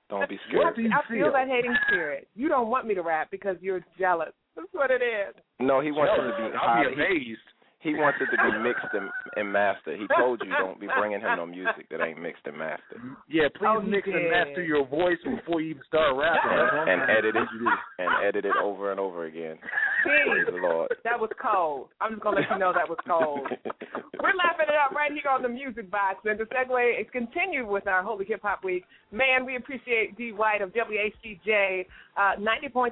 [0.10, 0.66] Don't be I, scared.
[0.94, 2.28] I feel that hating spirit.
[2.36, 4.34] You don't want me to rap because you're jealous.
[4.56, 5.36] That's what it is.
[5.60, 6.84] No, he wants it to be I'll high.
[6.88, 7.40] be amazed.
[7.80, 10.00] He, he wants it to be mixed and, and mastered.
[10.00, 13.00] He told you don't be bringing him no music that ain't mixed and mastered.
[13.30, 16.58] Yeah, please Oh, he mix and master your voice before you even start rapping.
[16.58, 19.58] That's And edit it get you to- and edit it over and over again.
[20.04, 20.90] Praise the Lord.
[21.04, 21.90] that was cold.
[22.02, 23.46] I'm just gonna let you know that was cold.
[24.20, 26.26] We're laughing it up right here on the music box.
[26.26, 28.84] And to segue, it's continued with our Holy Hip Hop Week.
[29.12, 30.32] Man, we appreciate D.
[30.32, 31.86] White of WHCJ
[32.18, 32.92] uh, 90.3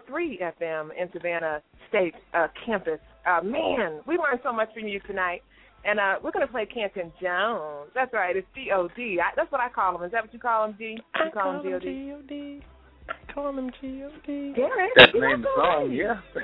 [0.61, 2.99] FM in Savannah State uh, campus.
[3.25, 5.41] Uh, man, we learned so much from you tonight.
[5.83, 7.91] And uh, we're going to play Canton Jones.
[7.93, 8.35] That's right.
[8.35, 9.19] It's G-O-D.
[9.21, 10.03] I, that's what I call him.
[10.03, 10.97] Is that what you call him, G?
[10.97, 11.85] You call him G-O-D?
[11.85, 12.61] G-O-D.
[13.07, 14.53] I call him G-O-D.
[14.55, 15.91] Derek, That's the name of the song, right.
[15.93, 16.21] yeah.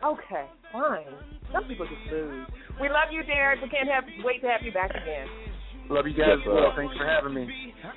[0.04, 1.04] Okay, fine.
[1.52, 2.46] Some people just lose.
[2.80, 3.60] We love you, Derek.
[3.60, 5.26] We can't have wait to have you back again.
[5.90, 6.70] Love you guys Yes, as well.
[6.70, 6.86] sir.
[6.86, 7.50] Thanks for having me.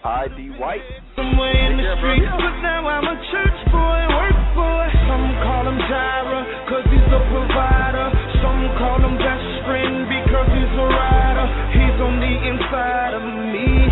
[0.03, 0.57] I.D.
[0.57, 0.81] White.
[1.15, 4.85] Somewhere in the streets, but now I'm a church boy, work boy.
[5.05, 8.07] Some call him Jireh, cause he's a provider.
[8.41, 11.45] Some call him best friend because he's a rider.
[11.77, 13.82] He's on the inside of me.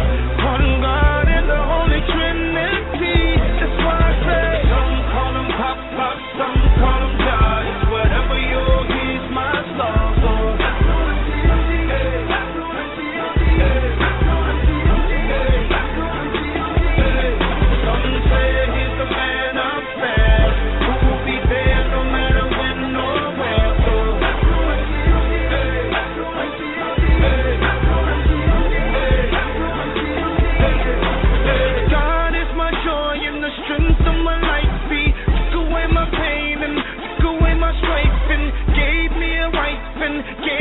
[40.11, 40.60] Wife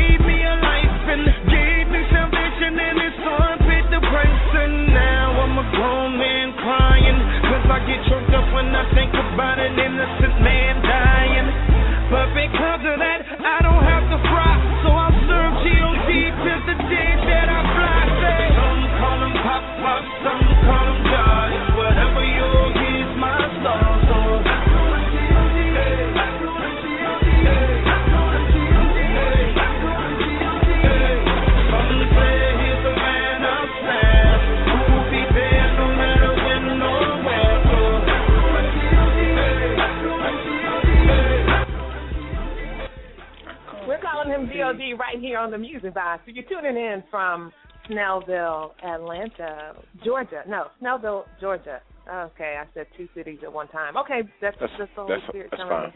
[45.40, 46.22] on the music box.
[46.26, 47.52] So you're tuning in from
[47.88, 49.74] Snellville, Atlanta,
[50.04, 50.42] Georgia.
[50.48, 51.80] No, Snellville, Georgia.
[52.08, 53.96] Okay, I said two cities at one time.
[53.96, 55.92] Okay, that's That's- that's the Holy that's- Spirit that's telling me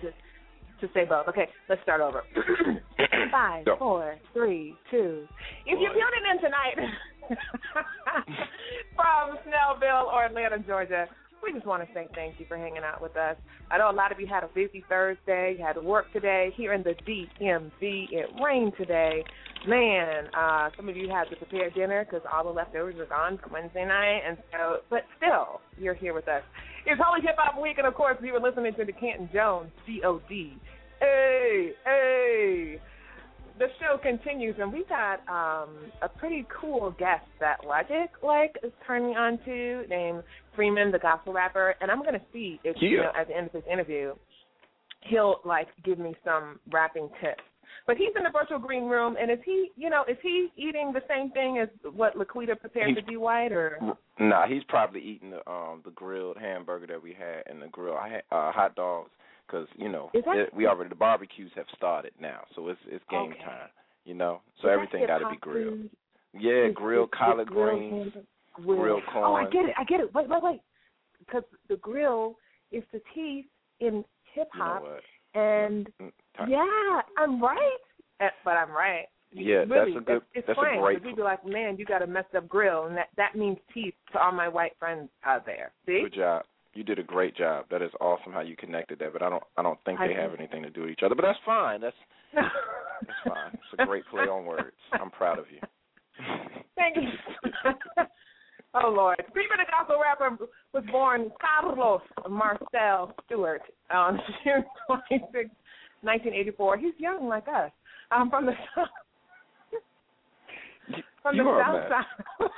[0.81, 1.29] to, to say both.
[1.29, 2.23] Okay, let's start over.
[3.31, 3.77] Five, Go.
[3.79, 5.27] four, three, two.
[5.67, 6.77] If you're tuning in tonight
[8.97, 11.07] from Snellville or Atlanta, Georgia,
[11.45, 13.37] we just want to say thank you for hanging out with us.
[13.71, 16.53] I know a lot of you had a busy Thursday, you had to work today.
[16.57, 19.23] Here in the DMV, it rained today.
[19.67, 23.39] Man, uh, some of you had to prepare dinner because all the leftovers are gone
[23.43, 26.43] from Wednesday night, and so, but still, you're here with us.
[26.87, 29.71] It's Holy Hip Hop Week, and of course, you were listening to the Canton Jones,
[29.87, 30.59] G.O.D.
[31.01, 32.81] Hey, hey.
[33.57, 35.71] The show continues, and we got um,
[36.03, 41.33] a pretty cool guest that Logic like is turning on to, named Freeman, the gospel
[41.33, 41.75] rapper.
[41.81, 44.15] And I'm gonna see if you know at the end of this interview,
[45.09, 47.43] he'll like give me some rapping tips.
[47.87, 50.93] But he's in the virtual green room, and is he, you know, is he eating
[50.95, 53.79] the same thing as what Laquita prepared He's- for D White, or
[54.19, 57.97] Nah, he's probably eating the um the grilled hamburger that we had and the grill
[57.97, 59.11] I had, uh, hot dogs
[59.47, 63.05] because you know that- it, we already the barbecues have started now, so it's it's
[63.11, 63.43] game Okay.
[63.45, 63.69] time.
[64.05, 65.81] You know, so Is everything got to be grilled.
[65.81, 65.91] food?
[66.35, 68.13] Yeah, Is- grilled collard greens,
[68.55, 69.75] grilled- grilled Oh, I get it.
[69.77, 70.13] I get it.
[70.15, 70.61] Wait, wait, wait.
[71.19, 72.37] Because the grill
[72.71, 73.47] is the teeth
[73.81, 74.85] in hip You know hop,
[75.35, 77.79] and Mm, ti- yeah, I'm right.
[78.21, 79.07] Uh, But I'm right.
[79.33, 80.17] Yeah, really, that's a good.
[80.17, 80.99] It's, it's that's frank, a great.
[80.99, 83.59] 'cause we'd be like, man, you got a messed up grill, and that that means
[83.73, 85.73] teeth to all my white friends out there.
[85.87, 86.03] See?
[86.03, 86.45] Good job.
[86.75, 87.67] You did a great job.
[87.71, 90.15] That is awesome how you connected that, but I don't I don't think I they
[90.15, 90.23] did.
[90.23, 91.15] have anything to do with each other.
[91.17, 91.81] But that's fine.
[91.81, 91.97] That's
[92.35, 93.53] that's fine.
[93.55, 94.77] It's a great play on words.
[94.93, 95.61] I'm proud of you.
[96.77, 97.09] Thank you.
[98.75, 99.23] oh Lord.
[99.33, 100.37] Freeman the gospel rapper
[100.73, 103.63] was born Carlos Marcel Stewart
[103.93, 105.51] on um, June 26,
[106.03, 106.79] 1984.
[106.79, 107.71] He's young like us.
[108.11, 108.89] I'm from the south.
[111.23, 112.49] From You the south side.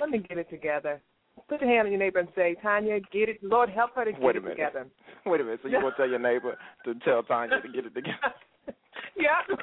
[0.00, 1.00] Let me get it together.
[1.48, 3.42] Put your hand on your neighbor and say, Tanya, get it.
[3.42, 4.56] Lord, help her to get Wait a it minute.
[4.56, 4.86] together.
[5.26, 5.60] Wait a minute.
[5.62, 8.16] So you gonna tell your neighbor to tell Tanya to get it together?
[9.16, 9.58] Yep.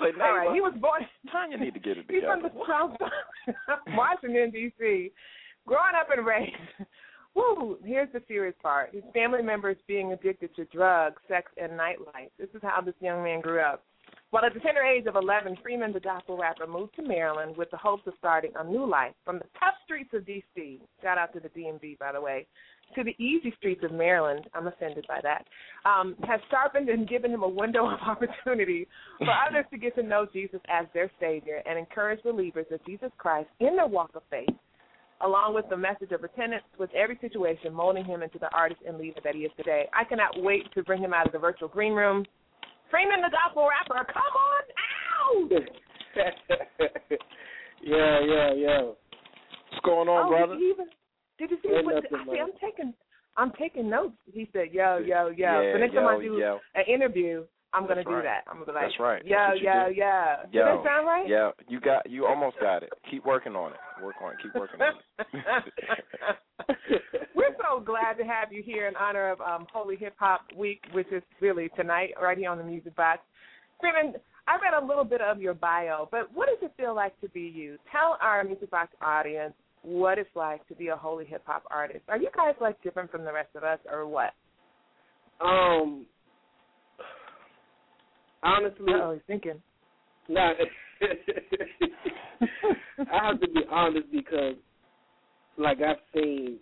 [0.00, 0.54] Say, All right.
[0.54, 1.02] He was born.
[1.30, 2.12] Tanya need to get it together.
[2.20, 2.96] He's from the South
[3.88, 5.12] Washington D.C.
[5.66, 6.56] Growing up and raised.
[7.34, 7.78] Woo!
[7.84, 8.92] Here's the serious part.
[8.92, 12.30] His family members being addicted to drugs, sex, and nightlife.
[12.38, 13.84] This is how this young man grew up.
[14.32, 17.70] Well, at the tender age of 11, Freeman, the gospel rapper, moved to Maryland with
[17.70, 20.80] the hopes of starting a new life from the tough streets of D.C.
[21.02, 22.46] Shout out to the DMV, by the way,
[22.94, 24.48] to the easy streets of Maryland.
[24.54, 25.44] I'm offended by that.
[25.88, 28.86] Um, has sharpened and given him a window of opportunity
[29.18, 33.10] for others to get to know Jesus as their Savior and encourage believers of Jesus
[33.18, 34.48] Christ in their walk of faith,
[35.24, 38.98] along with the message of repentance with every situation, molding him into the artist and
[38.98, 39.86] leader that he is today.
[39.94, 42.24] I cannot wait to bring him out of the virtual green room.
[42.90, 44.62] Freeman, the gospel rapper, come on
[45.20, 45.62] out!
[47.82, 48.82] yeah, yeah, yeah.
[48.82, 50.54] What's going on, oh, brother?
[50.54, 50.86] Even,
[51.40, 51.96] did you see Ain't what?
[51.96, 52.36] I see, man.
[52.42, 52.94] I'm taking,
[53.36, 54.16] I'm taking notes.
[54.32, 56.60] He said, "Yo, yo, yo." Yeah, so next yo, time I do yo.
[56.74, 58.42] an interview, I'm gonna That's do that.
[58.48, 59.24] I'm gonna be like, That's right.
[59.24, 59.94] Yo, That's yo, do.
[59.94, 60.36] yo.
[60.44, 61.28] Does Yo, that sound right?
[61.28, 62.90] Yeah, you got you almost got it.
[63.10, 64.04] Keep working on it.
[64.04, 64.38] Work on it.
[64.42, 66.76] Keep working on it.
[67.34, 70.82] We're so glad to have you here in honor of um, Holy Hip Hop Week,
[70.92, 73.20] which is really tonight, right here on the Music Box.
[73.80, 74.14] Freeman,
[74.46, 77.28] I read a little bit of your bio, but what does it feel like to
[77.28, 77.78] be you?
[77.92, 82.02] Tell our Music Box audience what it's like to be a holy hip hop artist.
[82.08, 84.32] Are you guys like different from the rest of us, or what?
[85.40, 86.06] Um,
[88.42, 89.62] honestly, Oh, he's thinking.
[90.28, 90.52] Nah,
[93.10, 94.54] I have to be honest because,
[95.56, 96.58] like, I've seen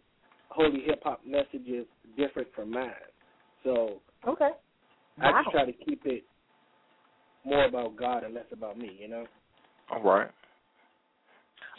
[0.48, 2.92] holy hip hop messages different from mine.
[3.64, 4.50] So Okay.
[5.20, 6.24] I just try to keep it
[7.44, 8.96] more about God and less about me.
[8.98, 9.26] You know.
[9.90, 10.30] All right.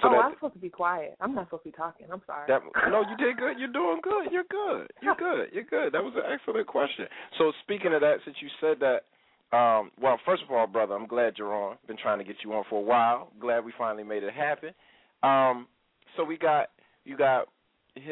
[0.02, 1.16] So oh, that, I'm supposed to be quiet.
[1.20, 2.08] I'm not supposed to be talking.
[2.12, 2.45] I'm sorry.
[2.47, 3.60] that no, you did good.
[3.60, 4.32] You're doing good.
[4.32, 4.88] You're good.
[5.02, 5.50] You're good.
[5.52, 5.93] You're good.
[5.93, 7.06] That was an excellent question.
[7.38, 9.04] So speaking of that, since you said that,
[9.56, 11.78] um, well, first of all, brother, I'm glad you're on.
[11.88, 13.32] Been trying to get you on for a while.
[13.41, 14.70] Glad we finally made it happen.
[15.24, 15.68] Um,
[16.16, 16.70] so we got
[17.04, 17.47] you got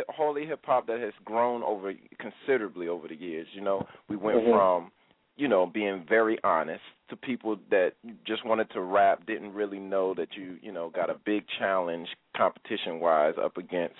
[0.10, 3.48] holy hip hop that has grown over considerably over the years.
[3.54, 4.52] You know, we went Mhm.
[4.52, 4.92] from
[5.38, 7.94] you know being very honest to people that
[8.26, 12.08] just wanted to rap, didn't really know that you you know got a big challenge
[12.36, 13.96] competition wise up against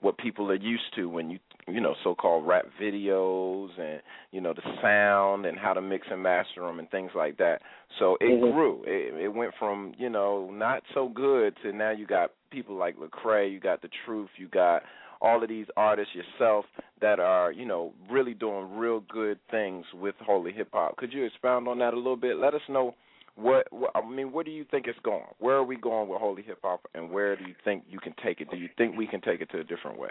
[0.00, 4.52] what people are used to when you you know so-called rap videos and you know
[4.54, 7.62] the sound and how to mix and master them and things like that.
[7.98, 8.52] So it Mhm.
[8.52, 8.84] grew.
[8.86, 12.96] It, it went from you know not so good to now you got people like
[12.98, 14.82] Lecrae, you got the Truth, you got
[15.22, 16.66] all of these artists yourself
[17.00, 20.96] that are you know really doing real good things with holy hip hop.
[20.96, 22.36] Could you expound on that a little bit?
[22.36, 22.94] Let us know
[23.34, 24.30] what, what I mean.
[24.30, 25.24] Where do you think it's going?
[25.38, 28.14] Where are we going with holy hip hop, and where do you think you can
[28.22, 28.50] take it?
[28.50, 30.10] Do you think we can take it to a different way?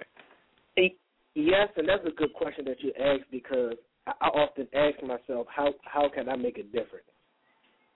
[1.33, 5.73] Yes, and that's a good question that you asked because I often ask myself how
[5.85, 7.05] how can I make a difference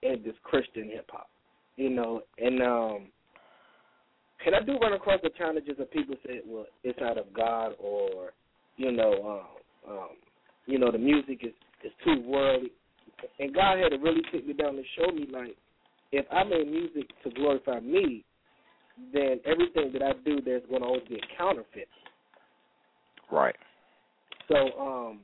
[0.02, 1.28] in this Christian hip hop,
[1.76, 3.08] you know, and um,
[4.44, 7.72] and I do run across the challenges of people say, well, it's out of God
[7.78, 8.32] or
[8.76, 9.42] you know,
[9.88, 10.08] um, um,
[10.66, 11.52] you know, the music is
[11.84, 12.72] is too worldly,
[13.38, 15.56] and God had to really sit me down and show me like,
[16.12, 18.24] if I made music to glorify me,
[19.12, 21.88] then everything that I do, there's going to always be a counterfeit.
[23.30, 23.56] Right.
[24.48, 25.20] So um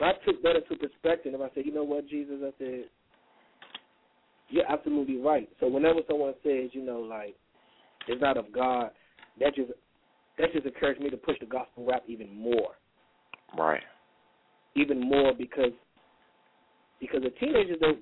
[0.00, 2.84] I took that into perspective and I said, you know what, Jesus, I said,
[4.48, 5.48] You're absolutely right.
[5.60, 7.36] So whenever someone says, you know, like,
[8.08, 8.90] it's not of God,
[9.38, 9.70] that just
[10.38, 12.72] that just encouraged me to push the gospel rap even more.
[13.56, 13.82] Right.
[14.76, 15.72] Even more because
[17.00, 17.98] because a teenager that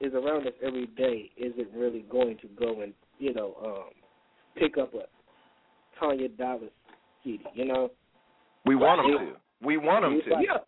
[0.00, 3.90] is around us every day isn't really going to go and, you know, um
[4.56, 5.02] pick up a
[5.98, 6.70] Tanya Dallas
[7.24, 7.90] CD, you know?
[8.66, 9.66] We want them to.
[9.66, 10.30] We want them to.
[10.44, 10.58] Yeah.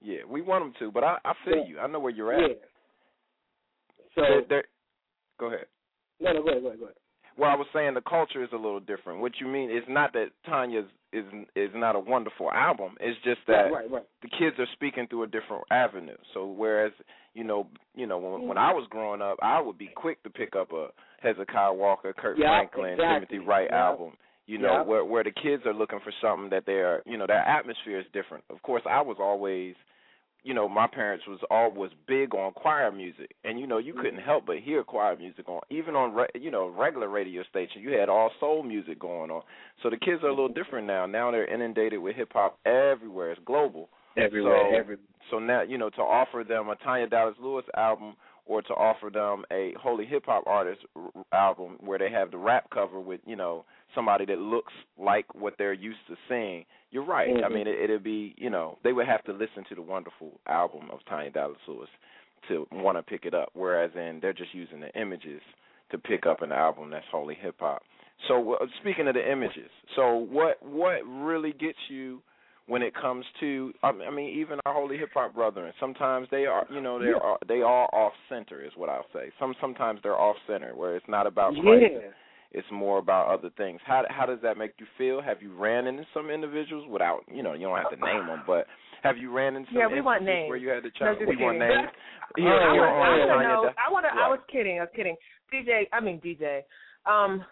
[0.00, 0.92] Yeah, we want them to.
[0.92, 1.64] But I, I feel Yeah.
[1.68, 1.78] you.
[1.80, 2.50] I know where you're at.
[2.50, 2.54] Yeah.
[4.14, 4.68] So They're- they're-
[5.38, 5.66] go ahead.
[6.20, 6.96] no, no, go ahead, go ahead, go ahead.
[7.38, 9.20] Well, I was saying the culture is a little different.
[9.20, 11.24] What you mean is not that Tanya's is
[11.54, 12.96] is not a wonderful album.
[13.00, 14.02] It's just that right, right, right.
[14.22, 16.16] the kids are speaking through a different avenue.
[16.34, 16.92] So whereas
[17.34, 18.58] you know you know when when mm-hmm.
[18.58, 20.88] I was growing up, I would be quick to pick up a
[21.22, 23.36] Hezekiah Walker, Kirk Yeah, Franklin, exactly.
[23.36, 23.86] Timothy Wright Yeah.
[23.86, 24.12] album.
[24.46, 24.82] You know, Yeah.
[24.82, 28.06] where where the kids are looking for something that they're, you know, their atmosphere is
[28.12, 28.44] different.
[28.50, 29.76] Of course, I was always,
[30.42, 33.92] you know, my parents was all was big on choir music, and you know, you
[33.92, 34.02] mm-hmm.
[34.02, 37.82] couldn't help but hear choir music on even on re, you know regular radio station.
[37.82, 39.42] You had all soul music going on.
[39.82, 41.06] So the kids are a little different now.
[41.06, 43.32] Now they're inundated with hip hop everywhere.
[43.32, 43.88] It's global.
[44.16, 44.96] Everywhere, So, every
[45.30, 48.14] so now you know to offer them a Tanya Dallas Lewis album
[48.46, 52.38] or to offer them a holy hip hop artist r- album where they have the
[52.38, 53.64] rap cover with you know
[53.94, 56.64] somebody that looks like what they're used to seeing.
[56.90, 57.28] You're right.
[57.28, 57.52] I Mhm.
[57.52, 60.90] mean, it, it'd be you know they would have to listen to the wonderful album
[60.90, 61.90] of Tanya Dallas Lewis
[62.48, 63.50] to want to pick it up.
[63.54, 65.42] Whereas in they're just using the images
[65.90, 67.82] to pick up an album that's holy hip hop.
[68.26, 72.22] So uh, speaking of the images, so what what really gets you
[72.66, 76.28] when it comes to I mean- I mean even our holy hip hop brethren sometimes
[76.30, 79.54] they are you know they are they are off center is what I'll say some
[79.60, 82.08] sometimes they're off center where it's not about Christ yeah.
[82.52, 85.86] It's more about other things how how does that make you feel have you ran
[85.86, 88.66] into some individuals without you know you don't have to name them but
[89.02, 90.48] have you ran into some Yeah, we want names.
[90.48, 91.76] where you had to No, check just we want kidding.
[91.76, 91.88] names
[92.36, 93.70] I want, I want to know.
[93.78, 94.10] I want to.
[94.10, 94.78] I was kidding.
[94.78, 95.16] I was kidding.
[95.52, 96.60] DJ, I mean DJ,
[97.06, 97.44] um,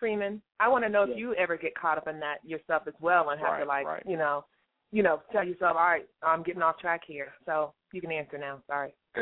[0.00, 0.42] Freeman.
[0.58, 3.30] I want to know if you ever get caught up in that yourself as well,
[3.30, 4.02] and have to like, right.
[4.04, 4.44] you know,
[4.90, 7.28] you know, tell yourself, all right, I'm getting off track here.
[7.44, 8.60] So you can answer now.
[8.66, 8.94] Sorry.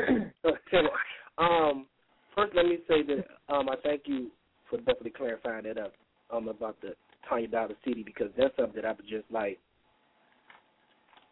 [1.37, 1.85] um,
[2.35, 4.31] first, let me say that um, I thank you
[4.69, 5.93] for definitely clarifying that up
[6.31, 6.93] um, about the
[7.27, 9.59] Tanya Dallas CD because that's something that I was just like.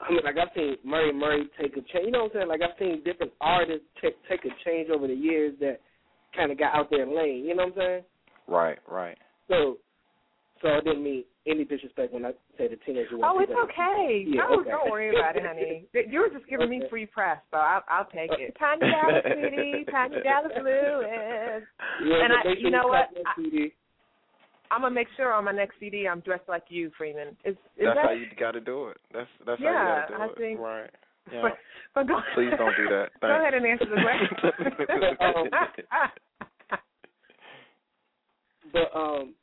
[0.02, 2.06] I mean, like I've seen Mary Mary take a change.
[2.06, 2.48] You know what I'm saying?
[2.50, 5.80] Like I've seen different artists take take a change over the years that
[6.36, 7.46] kind of got out their lane.
[7.46, 8.04] You know what I'm saying?
[8.48, 9.18] right right
[9.50, 9.78] So,
[10.62, 13.18] so I didn't mean any disrespect when I said the teenager.
[13.24, 14.26] Oh, it's okay.
[14.28, 14.70] Yeah, no, okay.
[14.70, 15.86] don't worry about it, honey.
[16.10, 18.56] You were just giving me free press, so I'll, I'll take it.
[18.60, 19.86] Tanya Dallas, sweetie.
[19.90, 21.64] Tanya Dallas Lewis.
[22.06, 23.10] Yeah, and I, make you know what?
[23.10, 23.74] copy that CD.
[24.72, 27.30] I'm gonna make sure on my next CD I'm dressed like you, Freeman.
[27.46, 28.06] Is, is that's that?
[28.06, 30.26] how you got to do it that's that's Yeah, how you got to do I
[30.26, 30.90] it think- right
[31.32, 31.42] yeah.
[31.44, 31.52] But,
[31.96, 33.10] but go, Please don't do that.
[33.22, 34.38] go ahead and answer the question.
[38.74, 39.34] But um,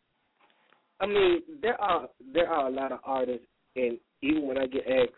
[1.00, 3.46] I mean, there are there are a lot of artists,
[3.76, 5.16] and even when I get asked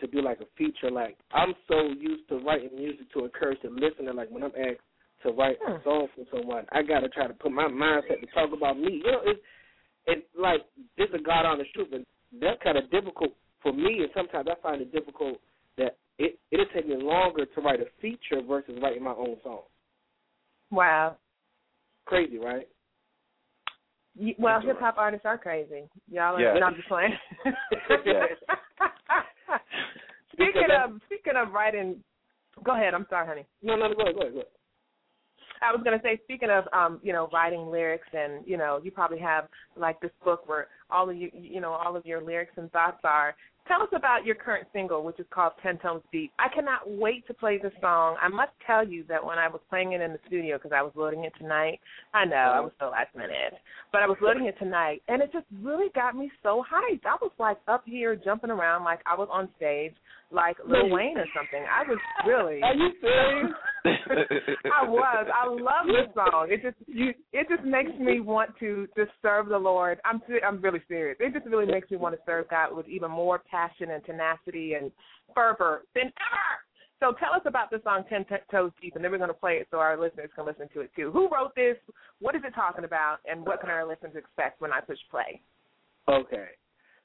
[0.00, 3.70] to do like a feature, like I'm so used to writing music to encourage the
[3.70, 4.12] listener.
[4.12, 4.84] Like when I'm asked
[5.24, 8.50] to write a song for someone, I gotta try to put my mindset to talk
[8.54, 9.02] about me.
[9.04, 9.40] You know, it's
[10.06, 10.60] it's like
[10.98, 12.04] this is a God honest truth, and
[12.40, 14.00] that's kind of difficult for me.
[14.00, 15.38] And sometimes I find it difficult
[15.78, 19.62] that it it'll take me longer to write a feature versus writing my own song.
[20.70, 21.16] wow.
[22.04, 22.68] Crazy, right?
[24.38, 25.84] Well, hip hop artists are crazy.
[26.10, 26.40] Y'all are.
[26.40, 26.54] Yeah.
[26.54, 27.12] No, I'm just playing.
[28.06, 28.24] Yeah.
[30.32, 32.02] speaking of speaking of writing,
[32.64, 32.94] go ahead.
[32.94, 33.46] I'm sorry, honey.
[33.62, 34.46] No, no, go ahead, go ahead, go ahead.
[35.62, 38.90] I was gonna say, speaking of um, you know, writing lyrics, and you know, you
[38.90, 42.52] probably have like this book where all of you, you know, all of your lyrics
[42.56, 43.34] and thoughts are.
[43.66, 46.32] Tell us about your current single, which is called Ten Toes Deep.
[46.38, 48.16] I cannot wait to play this song.
[48.20, 50.82] I must tell you that when I was playing it in the studio, because I
[50.82, 51.80] was loading it tonight,
[52.12, 53.54] I know I was so last minute,
[53.90, 57.06] but I was loading it tonight, and it just really got me so hyped.
[57.06, 59.94] I was like up here jumping around like I was on stage,
[60.30, 61.64] like Lil Wayne or something.
[61.64, 62.60] I was really.
[62.62, 63.52] Are you serious?
[63.86, 65.26] I was.
[65.32, 66.48] I love this song.
[66.50, 67.12] It just you.
[67.32, 70.00] It just makes me want to just serve the Lord.
[70.04, 70.20] I'm.
[70.46, 71.16] I'm really serious.
[71.20, 73.53] It just really makes me want to serve God with even more passion
[73.90, 74.90] and tenacity and
[75.34, 76.64] fervor than ever.
[77.00, 79.54] So tell us about the song Ten Toes Deep, and then we're going to play
[79.54, 81.10] it so our listeners can listen to it too.
[81.12, 81.76] Who wrote this?
[82.20, 83.18] What is it talking about?
[83.26, 85.42] And what can our listeners expect when I push play?
[86.08, 86.46] Okay.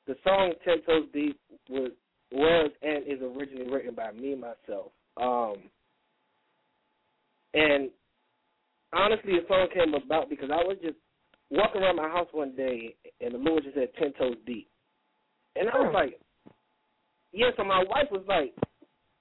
[0.08, 1.40] The song Ten Toes Deep
[1.70, 1.92] was
[2.32, 4.92] was and is originally written by me myself.
[5.18, 5.56] Um
[7.54, 7.90] and
[8.94, 10.98] honestly the song came about because I was just
[11.50, 14.70] walking around my house one day and the Lord just said ten toes deep.
[15.56, 16.20] And I was like
[17.32, 18.54] Yeah, so my wife was like,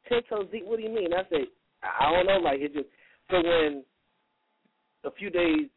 [0.08, 1.12] Ten toes deep, what do you mean?
[1.12, 1.46] I said,
[1.82, 2.86] I don't know, like it just
[3.30, 3.84] so when
[5.04, 5.68] a few days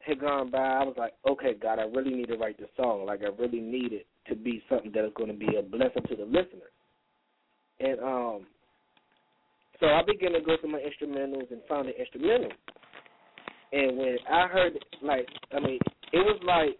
[0.00, 3.06] had gone by, I was like, okay, God, I really need to write this song.
[3.06, 6.02] Like, I really need it to be something that is going to be a blessing
[6.08, 6.70] to the listener.
[7.80, 8.46] And um,
[9.80, 12.50] so I began to go through my instrumentals and found the instrumental.
[13.72, 14.72] And when I heard,
[15.02, 15.78] like, I mean,
[16.12, 16.78] it was like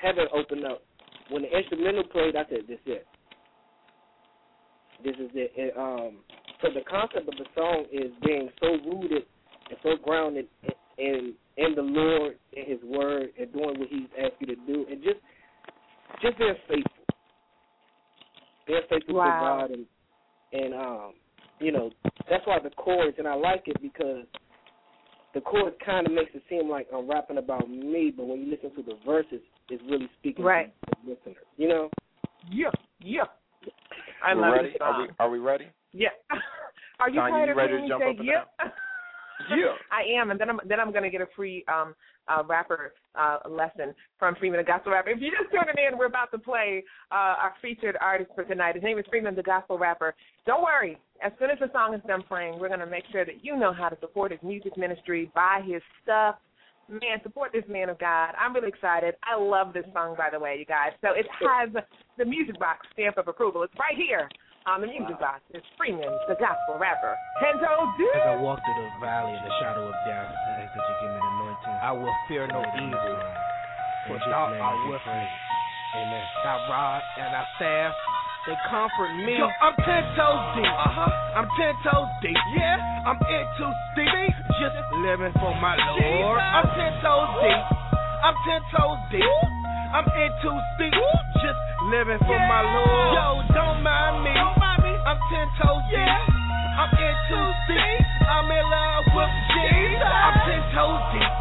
[0.00, 0.82] heaven opened up.
[1.30, 3.06] When the instrumental played, I said, "This is it.
[5.04, 6.18] This is it." Um,
[6.62, 9.24] so the concept of the song is being so rooted
[9.70, 14.08] and so grounded in in, in the Lord, in His Word, and doing what He's
[14.18, 15.20] asked you to do, and just
[16.22, 17.04] just being faithful,
[18.66, 19.24] being faithful Wow.
[19.24, 19.86] to God, and
[20.52, 21.12] and um,
[21.58, 21.90] you know
[22.28, 24.24] that's why the chorus, and I like it because
[25.34, 28.50] the chorus kind of makes it seem like I'm rapping about me, but when you
[28.50, 30.72] listen to the verses, it's really speaking Right.
[30.86, 31.40] to the listener.
[31.56, 31.90] You know?
[34.22, 34.68] I We're love ready?
[34.70, 35.66] this Are we are we ready?
[35.92, 36.08] Yeah.
[37.00, 38.44] Are you tired you of ready to jump say up and yeah?
[39.48, 39.74] Yeah.
[39.90, 41.94] I am, and then I'm then I'm gonna get a free um
[42.28, 45.10] uh rapper uh lesson from Freeman the Gospel Rapper.
[45.10, 48.74] If you're just tuning in, we're about to play uh our featured artist for tonight.
[48.74, 50.14] His name is Freeman the Gospel Rapper.
[50.46, 53.42] Don't worry, as soon as the song is done playing, we're gonna make sure that
[53.42, 56.36] you know how to support his music ministry, buy his stuff.
[56.88, 58.34] Man, support this man of God.
[58.38, 59.14] I'm really excited.
[59.22, 60.90] I love this song, by the way, you guys.
[61.00, 61.70] So it has
[62.20, 63.64] the music box stamp of approval.
[63.64, 64.28] It's right here
[64.68, 65.40] on the music box.
[65.56, 67.16] It's Freeman, the gospel rapper.
[67.40, 68.12] Ten toes deep.
[68.12, 70.94] As I walk through the valley of the shadow of death, I ask that you
[71.00, 71.76] give me an anointing.
[71.80, 73.16] I will fear no evil,
[74.04, 75.24] for thou art with me.
[75.96, 76.24] Amen.
[76.44, 77.96] Thy rod and thy staff,
[78.44, 79.40] they comfort me.
[79.40, 80.68] Yo, I'm ten toes deep.
[80.68, 81.40] Uh-huh.
[81.40, 82.36] I'm ten toes deep.
[82.52, 83.08] Yeah.
[83.08, 84.36] I'm in too deep.
[84.60, 85.72] Just living for my
[86.04, 86.36] Lord.
[86.36, 87.64] I'm ten toes deep.
[88.20, 89.24] I'm ten toes deep.
[89.96, 91.29] I'm in too deep.
[91.90, 93.18] Living for my Lord.
[93.18, 94.30] Yo, don't mind me.
[94.30, 94.94] Don't mind me.
[94.94, 96.06] I'm ten toes deep.
[96.06, 98.06] I'm in too deep.
[98.30, 100.06] I'm in love with Jesus.
[100.06, 101.32] I'm ten toes deep.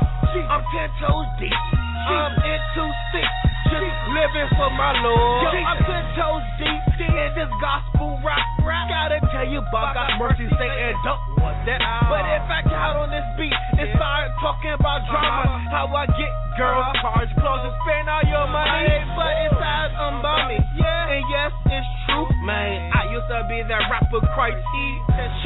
[0.50, 1.54] I'm ten toes deep.
[1.54, 3.34] I'm in too deep.
[3.70, 5.54] Just living for my Lord.
[5.54, 8.42] Yo, I'm ten toes deep in this gospel rock.
[8.66, 8.90] rap.
[8.90, 11.78] Gotta tell you about God's mercy, Satan don't want that.
[12.10, 16.32] But if I got on this beat and start talking about drama, how I get
[16.60, 20.60] girls, cars, clothes, and spend all your money, but inside I'm bummy.
[20.76, 22.92] Yeah, and yes, it's true, man.
[22.92, 24.88] I used to be that rapper, Christ, he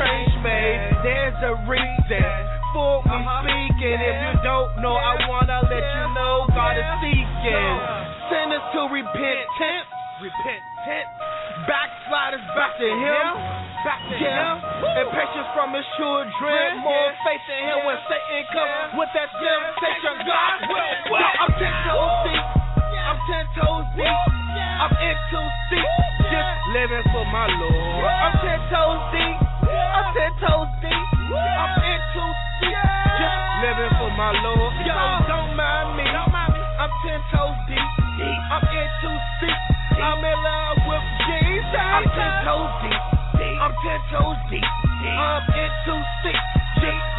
[0.02, 0.62] changed me.
[1.06, 2.26] There's a reason
[2.74, 3.46] for me uh-huh.
[3.46, 4.02] speaking.
[4.02, 7.74] If you don't know, I wanna let you know God is seeking
[8.34, 9.93] sinners to repentance.
[10.24, 11.12] Repentance.
[11.68, 13.28] Backsliders back to Him.
[13.84, 14.56] Back to Him.
[14.96, 16.80] And patience from His children.
[16.80, 20.16] More faith in Him when Satan comes with that temptation.
[20.24, 20.96] God will.
[21.12, 22.46] Yo, I'm ten toes deep.
[23.04, 24.20] I'm ten toes deep.
[24.80, 25.92] I'm in too deep.
[26.32, 28.08] Just living for my Lord.
[28.08, 29.38] I'm ten toes deep.
[29.76, 31.04] I'm ten toes deep.
[31.36, 32.32] I'm in too
[32.64, 32.80] deep.
[32.80, 34.72] Just living for my Lord.
[34.88, 34.96] Yo,
[35.28, 36.08] don't mind me.
[36.08, 37.90] I'm ten toes deep.
[38.24, 39.73] I'm in too deep.
[40.00, 41.78] I'm in love with Jesus.
[41.78, 43.04] I'm ten toes deep.
[43.62, 44.66] I'm ten toes deep.
[45.04, 46.44] I'm in too deep.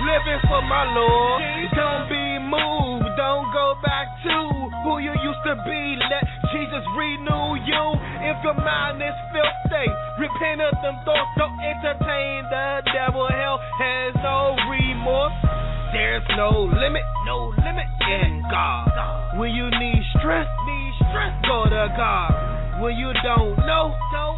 [0.04, 1.40] Living for my Lord.
[1.72, 3.08] Don't be moved.
[3.16, 4.36] Don't go back to
[4.84, 5.96] who you used to be.
[5.96, 7.84] Let Jesus renew you.
[8.20, 9.88] If your mind is filthy,
[10.20, 11.32] repent of them thoughts.
[11.40, 13.24] Don't entertain the devil.
[13.28, 15.32] Hell has no remorse.
[15.92, 19.38] There's no limit, no limit in God.
[19.38, 22.53] When you need strength, need strength, go to God.
[22.82, 23.94] When you don't know,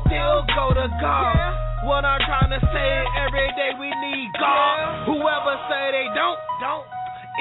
[0.06, 1.34] still go to God.
[1.88, 5.06] What I'm trying to say, every day we need God.
[5.08, 6.84] Whoever say they don't, don't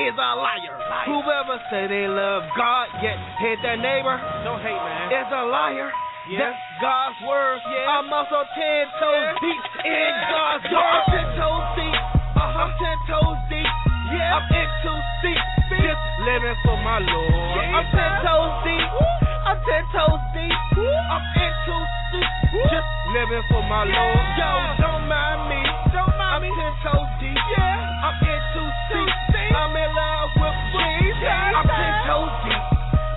[0.05, 0.75] is a liar.
[0.75, 1.07] liar.
[1.07, 5.91] Whoever say they love God, yet hate their neighbor, don't hate man, is a liar.
[6.25, 7.59] That's God's word.
[7.85, 10.83] I'm also ten toes deep in God's word.
[10.83, 11.95] I'm ten toes deep.
[12.35, 12.59] Uh-huh.
[12.65, 13.71] I'm ten toes deep.
[14.09, 14.41] Yeah.
[14.41, 15.43] I'm in too deep.
[15.85, 17.61] Just living for my Lord.
[17.77, 19.24] I'm ten toes deep.
[19.45, 20.49] I'm ten toes deep.
[20.49, 22.29] I'm in too deep.
[22.65, 24.25] Just living for my Lord.
[24.41, 25.61] Yo, don't mind me.
[25.93, 26.49] Don't mind me.
[26.49, 27.37] I'm ten toes deep.
[27.53, 28.05] Yeah.
[28.09, 29.13] I'm in too deep.
[29.53, 31.29] I'm in love with Jesus.
[31.29, 32.63] I'm ten toes deep.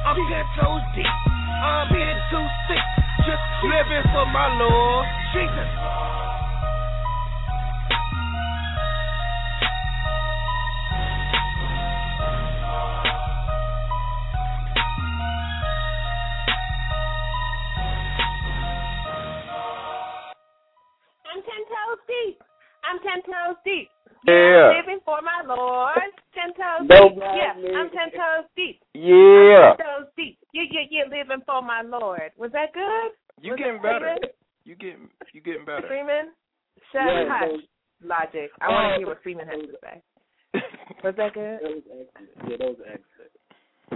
[0.05, 1.15] I'm ten toes deep.
[1.65, 2.87] I'm in too deep.
[3.25, 5.05] Just living for my Lord.
[5.33, 5.69] Jesus.
[41.09, 41.59] Was that good?
[41.65, 42.53] That was excellent.
[42.53, 43.33] Yeah, that was excellent.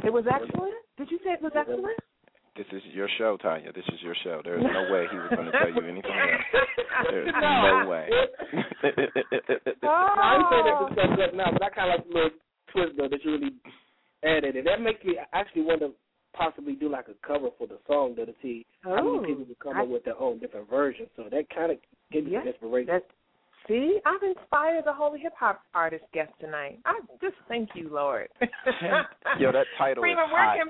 [0.06, 0.74] It was excellent?
[0.96, 2.00] Did you say it was excellent?
[2.56, 3.68] This is your show, Tanya.
[3.72, 4.40] This is your show.
[4.44, 6.40] There's no way he was going to tell you anything else.
[7.12, 8.08] There's no way.
[9.84, 10.14] oh.
[10.16, 10.88] I ain't saying that Oh.
[10.88, 12.30] to stuff good now, but I kind of like the little
[12.72, 13.52] twist though that you really
[14.24, 15.92] added, and that makes me actually want to
[16.32, 19.44] possibly do like a cover for the song though to see how Oh, many people
[19.52, 21.08] would come I- up with their own different versions.
[21.16, 21.78] So that kind of
[22.10, 22.88] gives me Yeah, some inspiration.
[22.88, 23.04] That's,
[23.68, 24.00] see,
[24.52, 26.78] I've inspired the whole hip hop artist guest tonight.
[26.84, 28.28] I just thank you, Lord.
[29.38, 30.56] Yo, that title Freeman, is where hot.
[30.58, 30.66] can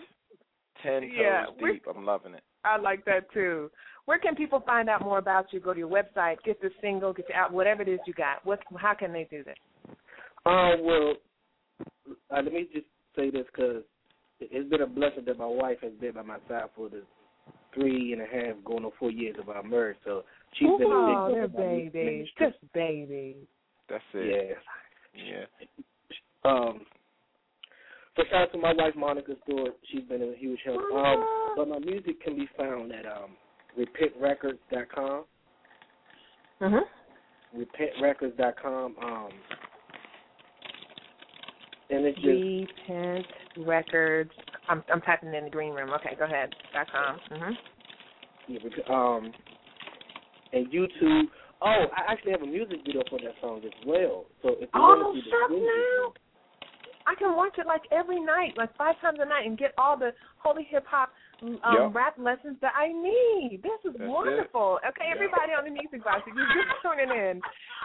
[0.83, 1.85] Ten toes Yeah, deep.
[1.89, 2.43] I'm loving it.
[2.64, 3.70] I like that too.
[4.05, 5.61] Where can people find out more about you?
[5.61, 8.45] Go to your website, get the single, get your out, whatever it is you got.
[8.45, 8.61] What?
[8.76, 9.59] How can they do that?
[10.45, 11.14] Um, well,
[12.30, 13.83] uh, let me just say this because
[14.41, 17.03] it's been a blessing that my wife has been by my side for the
[17.74, 19.99] three and a half, going on four years of our marriage.
[20.05, 20.22] So
[20.55, 23.37] she's been a oh, big they're part of my babies, just babies.
[23.93, 24.59] That's it.
[25.14, 25.45] Yeah.
[26.45, 26.51] Yeah.
[26.51, 26.80] Um,
[28.16, 29.74] so shout out to my wife Monica Stewart.
[29.90, 30.80] She's been a huge help.
[30.95, 33.36] Um, but my music can be found at um,
[33.78, 35.24] repentrecords.com.
[36.62, 37.61] Mm-hmm.
[37.61, 38.97] Repentrecords.com.
[39.03, 39.28] Um,
[41.90, 43.26] and it's just Repent
[43.59, 44.30] Records.
[44.68, 45.90] I'm I'm typing in the green room.
[45.90, 46.55] Okay, go ahead.
[46.72, 47.20] Dot com.
[47.30, 47.53] Mhm.
[48.49, 49.32] yeah, um,
[50.55, 51.24] and YouTube.
[51.63, 54.27] Oh, I actually have a music video for that song as well.
[54.43, 56.13] So if you Oh, want to see the music, now.
[57.07, 59.97] I can watch it like every night, like five times a night, and get all
[59.99, 61.11] the holy hip hop
[61.43, 61.95] um, Yep.
[61.95, 63.59] rap lessons that I need.
[63.63, 64.11] This is That's it.
[64.11, 64.79] wonderful.
[64.87, 67.43] Okay, everybody on the music box, if you're just tuning in,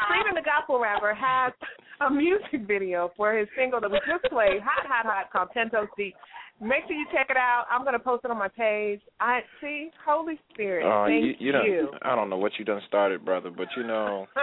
[0.07, 1.53] Freeman the Gospel Rapper has
[2.05, 5.69] a music video for his single that we just played, Hot, Hot, Hot, called Ten
[5.71, 6.13] Toes Deep.
[6.59, 7.65] Make sure you check it out.
[7.69, 9.01] I'm gonna post it on my page.
[9.19, 10.85] I see Holy Spirit.
[10.85, 14.25] You, Thank you done, I don't know what you done started, brother, but you know,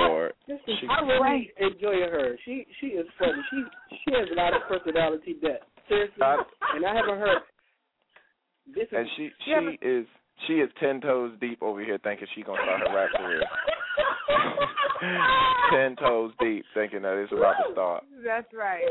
[0.00, 2.36] Lord, she, I really enjoy her.
[2.44, 3.40] She she is funny.
[3.50, 3.62] She
[4.04, 6.36] she has a lot of personality that seriously, uh,
[6.74, 7.38] and I haven't heard.
[8.74, 10.06] This is and she she you haven't- is
[10.46, 13.42] she is ten toes deep over here thinking she gonna start her rap career.
[15.72, 18.04] ten toes deep, thinking that it's about to start.
[18.24, 18.82] That's right.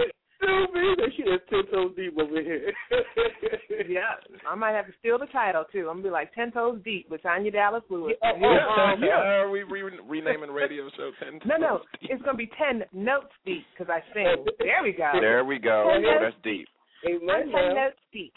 [0.43, 1.13] Stupid.
[1.15, 2.71] She is ten toes deep over here.
[3.87, 4.19] yeah,
[4.49, 5.87] I might have to steal the title too.
[5.89, 8.15] I'm gonna be like Ten Toes Deep with Tanya Dallas Lewis.
[8.21, 11.39] Yeah, Um, yeah, we re- renaming radio show ten.
[11.45, 12.11] No, no, Deep.
[12.11, 14.45] it's gonna be ten notes deep because I sing.
[14.59, 15.11] There we go.
[15.19, 15.89] There we go.
[15.91, 16.67] Ten Oh, notes- that's deep.
[17.07, 17.51] Amen.
[17.51, 18.33] ten notes deep.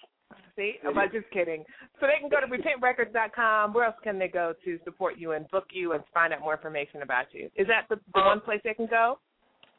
[0.56, 1.64] See, I'm not just kidding.
[2.00, 3.74] So they can go to repentrecords.com.
[3.74, 6.54] Where else can they go to support you and book you and find out more
[6.54, 7.50] information about you?
[7.56, 9.18] Is that the, the one place they can go?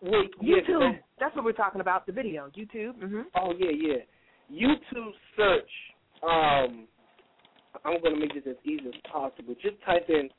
[0.01, 0.79] Wait, YouTube.
[0.79, 2.05] that- That's what we're talking about.
[2.05, 2.95] The video, YouTube.
[2.99, 3.97] hmm Oh yeah, yeah.
[4.51, 5.69] YouTube search.
[6.23, 6.87] Um,
[7.85, 9.55] I'm gonna make this as easy as possible.
[9.61, 10.29] Just type in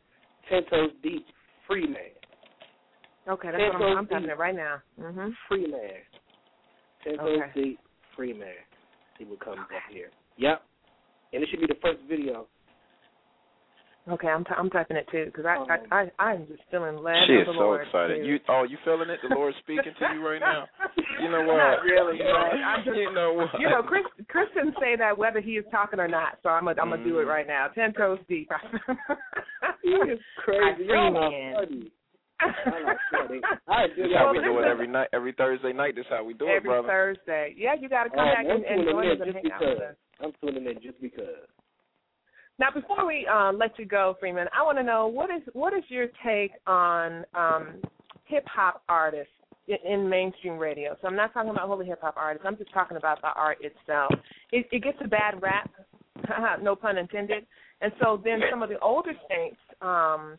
[0.48, 1.26] ten toes deep
[1.66, 2.10] free man.
[3.28, 4.80] Okay, that's Ten what I'm, Toes I'm typing it right now.
[4.98, 5.90] hmm Free man.
[7.04, 7.60] Ten toes Okay.
[7.62, 7.80] deep
[8.16, 8.54] free man.
[9.18, 10.10] See what comes up here.
[10.36, 10.62] Yep.
[11.32, 12.46] And it should be the first video.
[14.10, 15.56] Okay, I'm t- I'm typing it too because I,
[15.92, 17.82] I I I'm just feeling led She is the so Lord.
[17.86, 18.20] excited.
[18.20, 19.20] to- You oh, you feeling it?
[19.26, 20.66] The Lord's speaking to you right now.
[21.20, 21.56] You know what?
[21.58, 22.18] Not really.
[22.18, 23.48] You know, but I'm just, you know what?
[23.58, 26.38] You know, Chris Kristen say that whether he is talking or not.
[26.44, 27.28] So I'm gonna I'm gonna do it Mhm.
[27.28, 27.66] right now.
[27.74, 28.48] Ten toes deep.
[29.82, 30.88] He is crazy.
[30.90, 31.54] I Y'all are man.
[31.54, 31.90] funny.
[32.40, 33.40] Y'all are funny.
[33.68, 34.18] I do This that.
[34.18, 35.94] how we do it every night, every Thursday night.
[35.96, 36.88] This how we do it, Every brother.
[36.88, 37.54] Thursday.
[37.56, 39.32] Yeah, you got to come Um, back and, I'm and tuning join in us and
[39.32, 39.90] just hang out with because.
[39.90, 39.96] us.
[40.22, 41.46] I'm tuning in just because.
[42.58, 45.72] Now, before we uh, let you go, Freeman, I want to know what is what
[45.72, 47.80] is your take on um,
[48.24, 49.32] hip hop artists
[49.68, 50.96] in, in mainstream radio?
[51.00, 52.44] So I'm not talking about holy hip hop artists.
[52.46, 54.10] I'm just talking about the art itself.
[54.50, 55.70] It, it gets a bad rap,
[56.62, 57.46] no pun intended.
[57.80, 60.36] And so then some of the older saints um,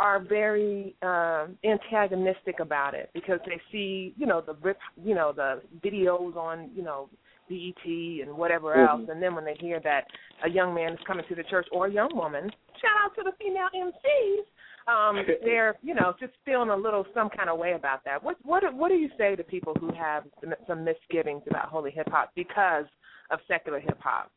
[0.00, 5.32] are very um, antagonistic about it because they see, you know, the rip, you know,
[5.32, 7.08] the videos on, you know,
[7.50, 8.88] BET and whatever Mhm.
[8.88, 10.06] else, and then when they hear that
[10.44, 13.22] a young man is coming to the church or a young woman, shout out to
[13.24, 14.46] the female MCs.
[14.86, 18.22] Um, they're, you know, just feeling a little some kind of way about that.
[18.22, 21.90] What what what do you say to people who have some- some misgivings about holy
[21.90, 22.86] hip hop because
[23.30, 24.30] of secular hip hop?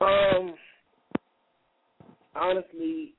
[0.00, 0.56] Um,
[2.34, 3.14] honestly,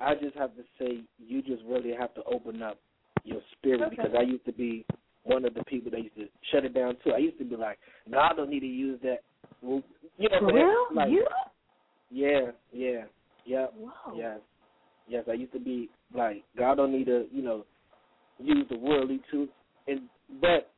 [0.00, 2.78] I just have to say you just really have to open up
[3.24, 3.96] your spirit Okay.
[3.96, 4.84] because I used to be
[5.26, 7.12] one of the people that used to shut it down too.
[7.12, 7.78] I used to be like,
[8.10, 9.18] God don't need to use that.
[9.62, 9.82] Well,
[10.18, 10.86] you know, For real?
[10.94, 11.26] Like, you?
[12.10, 13.04] Yeah, yeah,
[13.44, 14.16] yep, Whoa.
[14.16, 14.38] yes,
[15.08, 15.24] yes.
[15.28, 17.64] I used to be like, God don't need to, you know,
[18.38, 19.48] use the worldly too.
[19.88, 20.02] And
[20.40, 20.70] but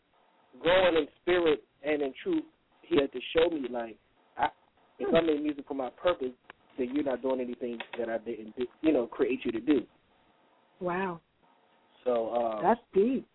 [0.60, 2.44] growing in spirit and in truth,
[2.82, 3.96] He had to show me like,
[4.38, 4.48] I,
[4.98, 6.32] if I made music for my purpose,
[6.78, 9.82] then you're not doing anything that I didn't, do, you know, create you to do.
[10.80, 11.20] Wow,
[12.04, 13.26] So uh, that's deep.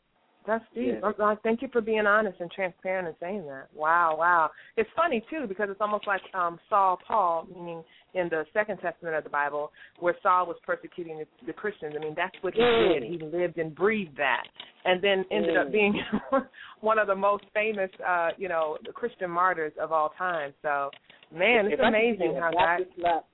[0.46, 0.96] That's deep.
[1.02, 1.12] Yeah.
[1.26, 3.68] I thank you for being honest and transparent and saying that.
[3.76, 4.52] Wow, wow.
[4.78, 7.84] It's funny too because it's almost like um Saul Paul, meaning
[8.14, 11.96] in the Second Testament of the Bible, where Saul was persecuting the, the Christians.
[11.98, 12.94] I mean, that's what he Mm.
[13.00, 13.04] did.
[13.04, 14.44] He lived and breathed that,
[14.86, 15.72] and then ended up Mm.
[15.72, 16.02] being
[16.82, 20.54] one of the most famous, uh, you know, Christian martyrs of all time.
[20.62, 20.92] So,
[21.34, 23.26] man, it's if amazing how doctor slap,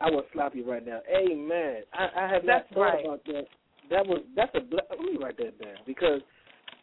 [0.00, 1.00] I, would slap you right now.
[1.10, 1.82] Amen.
[1.92, 3.04] I, I have That's not thought right.
[3.04, 3.46] about that.
[3.90, 6.20] That was that's a let me write that down because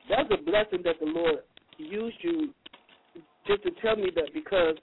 [0.10, 1.39] that's a blessing that the Lord
[1.78, 2.53] used you
[3.45, 4.76] just to tell me that because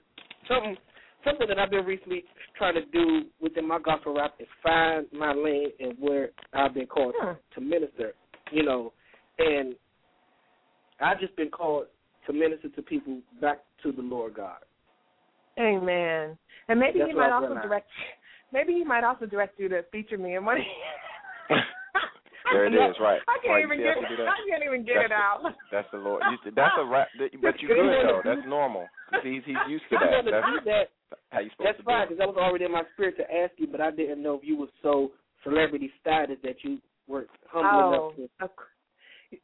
[0.47, 0.75] something
[1.23, 2.23] something that I've been recently
[2.57, 6.87] trying to do within my gospel rap is find my lane and where I've been
[6.87, 7.33] called Hmm.
[7.55, 8.13] to minister.
[8.51, 8.93] You know,
[9.39, 9.75] and
[11.01, 11.87] I've just been called
[12.27, 14.57] to minister to people back to the Lord God.
[15.59, 16.37] Amen.
[16.67, 17.61] And maybe That's he might also done now.
[17.63, 17.89] direct.
[18.51, 20.57] Maybe he might also direct you to feature me in one.
[22.51, 23.21] There it is, right.
[23.27, 23.97] I can't right, even get.
[23.97, 24.27] I can do that.
[24.29, 25.39] I can't even get That's it the- out.
[25.71, 26.21] That's the Lord.
[26.29, 28.21] You, that's a rap, but you good though.
[28.23, 28.87] That's normal.
[29.09, 30.11] 'Cause He's he's used to that.
[30.11, 30.85] wanted to That's do that.
[31.31, 33.25] how you supposed That's to do fine because that was already in my spirit to
[33.29, 35.11] ask you, but I didn't know if you were so
[35.43, 38.45] celebrity status that you were humble Oh, enough to.
[38.45, 38.51] of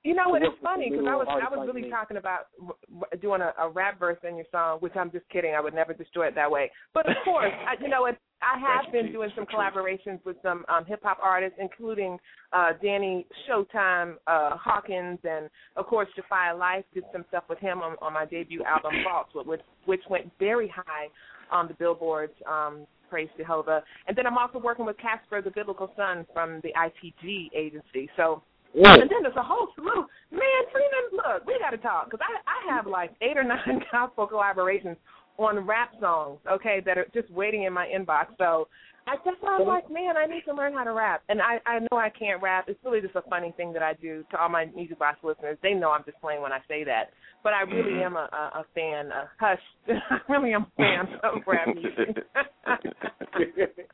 [0.04, 0.42] you know what?
[0.42, 3.52] It's work funny because I was I was really talking about w- w- doing a,
[3.60, 5.54] a rap verse in your song, which I'm just kidding.
[5.56, 6.72] I would never destroy it that way.
[6.94, 8.16] But of course, I, you know what?
[8.42, 12.18] I have been doing some collaborations with some um, hip hop artists, including
[12.54, 16.84] uh, Danny Showtime uh, Hawkins, and of course Defy Life.
[16.94, 20.68] Did some stuff with him on, on my debut album Faults, which which went very
[20.68, 21.08] high
[21.52, 22.34] on the billboards.
[22.50, 23.84] Um, Praise Jehovah.
[24.08, 28.10] And then I'm also working with Casper, the Biblical Son from the ITG agency.
[28.16, 28.42] So
[28.74, 30.06] and then there's a whole slew.
[30.32, 33.84] Man, Freeman, look, we got to talk because I I have like eight or nine
[33.92, 34.96] gospel collaborations
[35.44, 38.28] on rap songs, okay, that are just waiting in my inbox.
[38.38, 38.68] So
[39.08, 41.24] I just I'm like, man, I need to learn how to rap.
[41.30, 42.66] And I I know I can't rap.
[42.68, 45.58] It's really just a funny thing that I do to all my music box listeners.
[45.64, 47.12] They know I'm just playing when I say that.
[47.44, 48.06] But I really Mhm.
[48.06, 49.12] am a, a, a fan.
[49.12, 52.18] A hush, I really am a fan of rap music.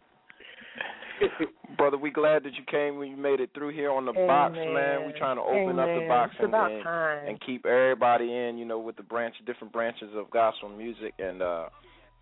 [1.78, 4.55] Brother, we glad that you came when you made it through here on the box,
[4.55, 5.05] man.
[5.05, 8.80] We trying to open up the box and, and, and keep everybody in, you know,
[8.80, 11.65] with the branch different branches of gospel music and uh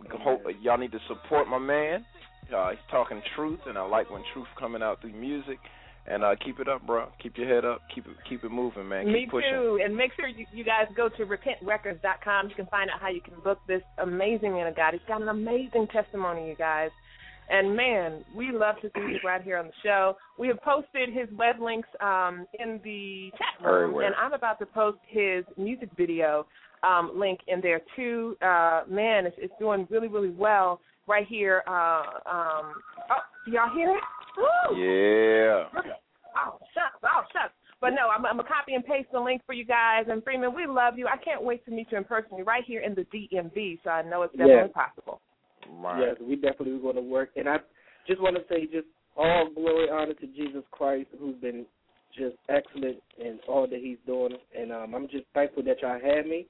[0.01, 2.05] we can hope y'all need to support my man.
[2.53, 5.59] Uh he's talking truth and I like when truth coming out through music.
[6.07, 7.07] And uh keep it up, bro.
[7.21, 7.81] Keep your head up.
[7.93, 9.05] Keep it keep it moving, man.
[9.05, 9.49] Keep Me pushing.
[9.51, 9.79] too.
[9.83, 12.49] And make sure you, you guys go to repentrecords.com.
[12.49, 14.93] You can find out how you can book this amazing man of God.
[14.93, 16.91] He's got an amazing testimony, you guys.
[17.49, 20.17] And man, we love to see you right here on the show.
[20.39, 24.05] We have posted his web links um, in the chat room, Everywhere.
[24.07, 26.47] and I'm about to post his music video
[26.83, 28.35] um, link in there too.
[28.41, 31.63] Uh, man, it's, it's doing really, really well right here.
[31.67, 32.73] Uh, um,
[33.11, 34.03] oh, y'all hear it?
[34.37, 34.77] Woo!
[34.77, 35.81] Yeah.
[36.37, 36.99] Oh, shucks.
[37.03, 37.53] Oh, shucks.
[37.81, 40.05] But no, I'm, I'm going to copy and paste the link for you guys.
[40.09, 41.07] And Freeman, we love you.
[41.07, 42.37] I can't wait to meet you in person.
[42.37, 45.21] You're right here in the DMV, so I know it's definitely possible.
[45.69, 46.07] Right.
[46.07, 47.29] Yes, we definitely were going to work.
[47.35, 47.57] And I
[48.07, 48.87] just want to say, just
[49.17, 51.65] all glory, honor to Jesus Christ, who's been
[52.17, 54.33] just excellent in all that He's doing.
[54.57, 56.47] And um, I'm just thankful that y'all had me.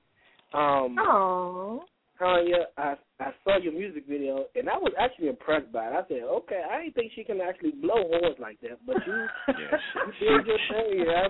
[0.54, 1.84] Um, Oh.
[2.18, 5.92] Tanya, I I saw your music video, and I was actually impressed by it.
[5.94, 9.14] I said, okay, I didn't think she can actually blow horns like that, but you,
[10.22, 11.28] you did your thing, yeah.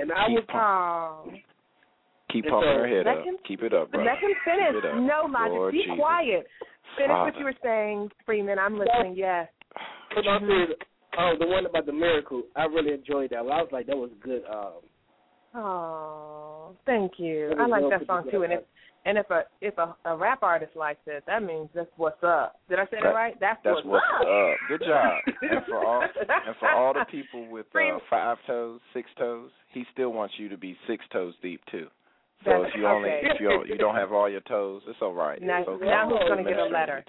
[0.00, 1.30] And I was, Oh.
[2.32, 3.24] Keep It's pumping a- her head Let up.
[3.24, 4.02] him- Keep it up, bro.
[4.04, 4.74] Let him finish.
[4.74, 4.96] Keep it up.
[4.98, 5.72] No, Logic.
[5.72, 5.96] Be Jesus.
[5.98, 6.46] quiet.
[6.96, 8.58] Finish what you were saying, Freeman.
[8.58, 9.14] I'm listening.
[9.16, 9.48] Yes.
[10.14, 10.76] but I said,
[11.18, 13.44] oh, the one about the miracle, I really enjoyed that.
[13.44, 13.52] One.
[13.52, 14.42] I was like, that was good.
[14.52, 14.82] Um,
[15.54, 17.52] Oh, thank you.
[17.58, 18.42] I like that song too.
[18.44, 18.60] And if
[19.04, 22.60] and if a if a, a rap artist likes it, that means that's what's up.
[22.68, 23.40] Did I say that, That- right?
[23.40, 24.56] That's, That's what's, what's up.
[24.68, 25.18] Good job.
[25.42, 29.84] And for all and for all the people with uh, five toes, six toes, he
[29.92, 31.88] still wants you to be six toes deep too.
[32.44, 35.00] So That's- if you only if you don't, you don't have all your toes, it's
[35.02, 35.40] all right.
[35.42, 35.84] Now- okay.
[35.84, 37.04] now who's gonna get a letter?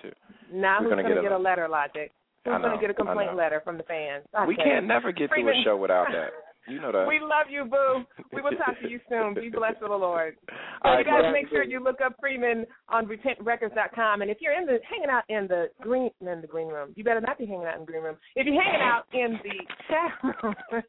[0.51, 2.11] Now who's gonna gonna get a- get a letter, Logic?
[2.43, 4.25] Who's I gonna get a complaint letter from the fans?
[4.33, 6.33] I We can't never get through a show without that.
[6.67, 7.07] You know that.
[7.07, 8.05] We love you, Boo.
[8.33, 9.33] We will talk to you soon.
[9.33, 10.35] Be blessed with the Lord.
[10.47, 14.21] So All you guys make sure you look up Freeman on repentrecords.com.
[14.21, 17.03] And if you're in the hanging out in the green in the green room, you
[17.03, 18.17] better not be hanging out in the green room.
[18.35, 19.57] If you're hanging out in the
[19.89, 20.55] chat room,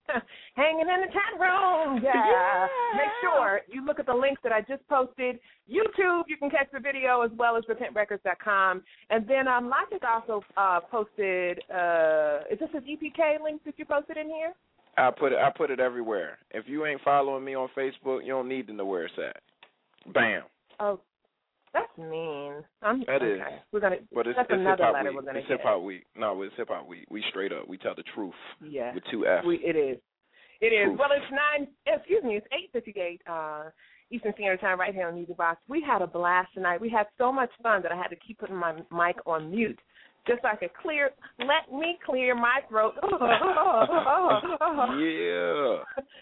[0.55, 4.61] hanging in the chat room, yeah, make sure you look at the links that I
[4.61, 5.39] just posted.
[5.71, 8.83] YouTube, you can catch the video as well as repentrecords.com.
[9.11, 11.61] And then um, Logic also uh, posted.
[11.73, 14.53] Uh, is this his EPK link that you posted in here?
[14.97, 15.39] I put it.
[15.39, 16.39] I put it everywhere.
[16.51, 19.43] If you ain't following me on Facebook, you don't need to know where it's at.
[20.13, 20.43] Bam.
[20.81, 21.01] Oh,
[21.73, 22.55] that's mean.
[22.83, 23.27] I'm, That okay.
[23.27, 23.41] is.
[23.73, 23.97] We're gonna.
[24.13, 25.17] But it's, that's it's another letter week.
[25.17, 26.05] we're gonna it's hip hop week.
[26.17, 27.07] No, it's hip hop week.
[27.11, 27.67] We straight up.
[27.69, 28.35] We tell the truth.
[28.63, 28.95] Yeah.
[28.95, 29.45] With two F.
[29.47, 29.99] We, it is.
[30.61, 30.97] It is.
[30.99, 31.69] Well, it's nine.
[31.87, 32.37] Excuse me.
[32.37, 33.65] It's eight fifty-eight uh,
[34.11, 35.61] Eastern Standard Time, right here on Music Box.
[35.69, 36.81] We had a blast tonight.
[36.81, 39.81] We had so much fun that I had to keep putting my mic on mute.
[40.27, 41.11] Just so I could clear,
[41.41, 42.95] let me clear my throat.
[44.93, 45.79] Yeah.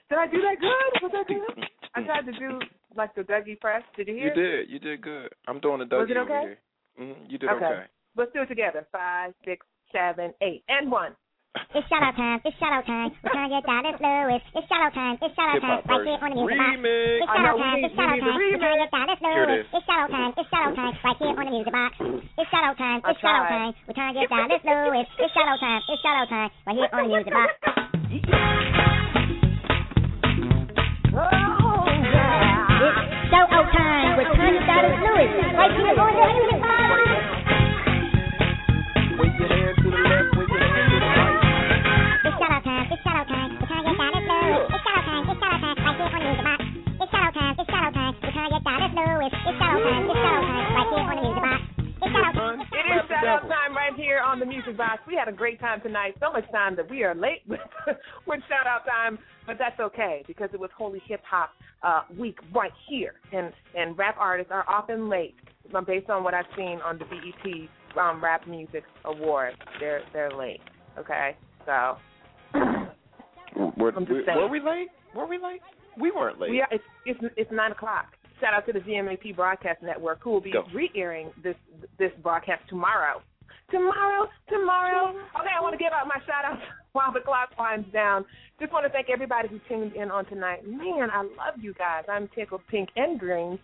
[0.08, 1.02] Did I do that good?
[1.02, 1.64] Was that good?
[1.94, 2.58] I tried to do
[2.96, 3.82] like the Dougie press.
[3.96, 4.34] Did you hear?
[4.34, 4.70] You did.
[4.70, 5.28] You did good.
[5.46, 6.40] I'm doing the Dougie Was it okay?
[6.40, 6.58] here.
[7.00, 7.64] Mm, you did Okay.
[7.64, 7.82] okay.
[8.16, 8.86] Let's do it together.
[8.90, 11.14] Five, six, seven, eight, and one.
[11.50, 12.38] It's shadow time.
[12.46, 13.10] It's shadow time.
[13.26, 13.82] We're trying to get down.
[13.82, 14.38] It's Lewis.
[14.54, 15.18] It's shadow time.
[15.18, 15.82] It's shadow time.
[15.82, 16.78] Right here on the music box.
[16.78, 17.82] It's shadow time.
[17.82, 18.54] It's shadow time.
[18.54, 19.10] We're trying to get down.
[19.10, 19.58] It's Lewis.
[19.58, 20.30] It's shadow time.
[20.30, 20.94] It's shadow time.
[21.02, 21.98] Right here on the music box.
[22.38, 23.02] It's shadow time.
[23.02, 23.74] It's shadow time.
[23.82, 24.46] We're trying to get down.
[24.46, 25.10] It's Lewis.
[25.18, 25.82] It's shadow time.
[25.90, 26.50] It's shadow time.
[26.70, 27.50] Right here on the music box.
[31.10, 32.86] Oh, yeah.
[32.86, 34.22] It's show time.
[34.22, 34.86] We're trying to get down.
[34.86, 35.34] It's Lewis.
[35.50, 36.79] Right here on the music box.
[49.22, 50.08] it's, it's shadow time.
[50.08, 51.62] It's shadow time right here on the music box.
[52.00, 52.60] It's shadow time.
[52.72, 55.02] It is shadow time right here on the music box.
[55.06, 56.14] We had a great time tonight.
[56.20, 57.60] So much time that we are late with,
[58.26, 61.50] with shout out time, but that's okay because it was Holy Hip Hop
[61.82, 65.34] uh, Week right here, and and rap artists are often late
[65.86, 69.56] based on what I've seen on the BET um, Rap Music Awards.
[69.78, 70.60] They're they're late.
[70.98, 71.96] Okay, so.
[73.76, 74.88] We're, were we late?
[75.14, 75.60] Were we late?
[76.00, 76.50] We weren't late.
[76.50, 78.06] We it's, it's it's nine o'clock.
[78.40, 80.64] Shout out to the GMAP Broadcast Network, who will be Go.
[80.74, 81.56] re-airing this
[81.98, 83.22] this broadcast tomorrow.
[83.70, 85.10] Tomorrow, tomorrow.
[85.10, 86.62] Okay, I want to give out my shout outs
[86.92, 88.24] while the clock winds down.
[88.58, 90.66] Just want to thank everybody who tuned in on tonight.
[90.66, 92.04] Man, I love you guys.
[92.08, 93.58] I'm tickled pink and green.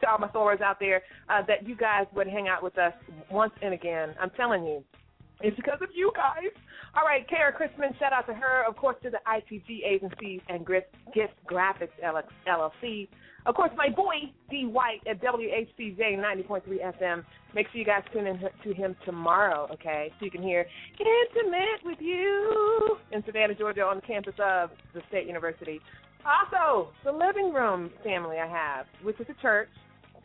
[0.00, 2.92] To all my Thoras out there, uh, that you guys would hang out with us
[3.30, 4.14] once and again.
[4.20, 4.82] I'm telling you,
[5.42, 6.50] it's because of you guys.
[6.96, 8.64] All right, Kara Christman, shout out to her.
[8.66, 13.08] Of course, to the ITG agencies and Gift Graphics LLC.
[13.44, 14.66] Of course, my boy, D.
[14.66, 16.62] White at WHCJ 90.3
[17.00, 17.24] FM.
[17.54, 20.12] Make sure you guys tune in to him tomorrow, okay?
[20.18, 20.64] So you can hear
[21.00, 25.80] Intimate with You in Savannah, Georgia on the campus of the State University.
[26.24, 29.68] Also, the living room family I have, which is a church,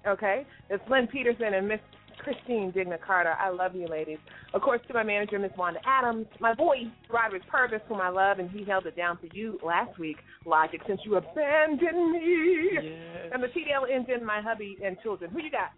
[0.08, 0.46] okay?
[0.70, 1.80] It's Lynn Peterson and Miss
[2.20, 3.34] Christine Digna Carter.
[3.40, 4.18] I love you, ladies.
[4.54, 6.78] Of course, to my manager, Miss Wanda Adams, my boy,
[7.10, 10.82] Roderick Purvis, whom I love, and he held it down for you last week, Logic,
[10.88, 12.70] since you abandoned me.
[13.34, 15.32] And the TDL engine, my hubby, and children.
[15.32, 15.72] Who you got?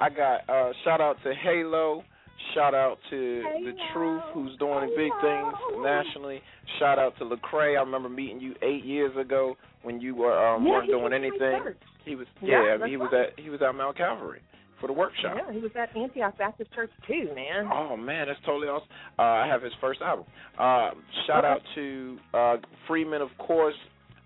[0.00, 2.02] I got uh shout out to Halo.
[2.54, 6.42] Shout out to the Truth, who's doing big things nationally.
[6.78, 7.78] Shout out to Lecrae.
[7.78, 11.74] I remember meeting you eight years ago when you were um, Yeah, weren't doing anything.
[12.04, 13.28] He was Yeah, yeah, he was right.
[13.28, 14.42] at he was at Mount Calvary
[14.80, 15.36] for the workshop.
[15.36, 17.68] Yeah, he was at Antioch Baptist Church too, man.
[17.72, 18.88] Oh man, that's totally awesome.
[19.18, 20.26] Uh, I have his first album.
[20.58, 20.90] Uh,
[21.26, 21.48] shout Okay.
[21.48, 22.56] out to uh,
[22.88, 23.74] Freeman, of course.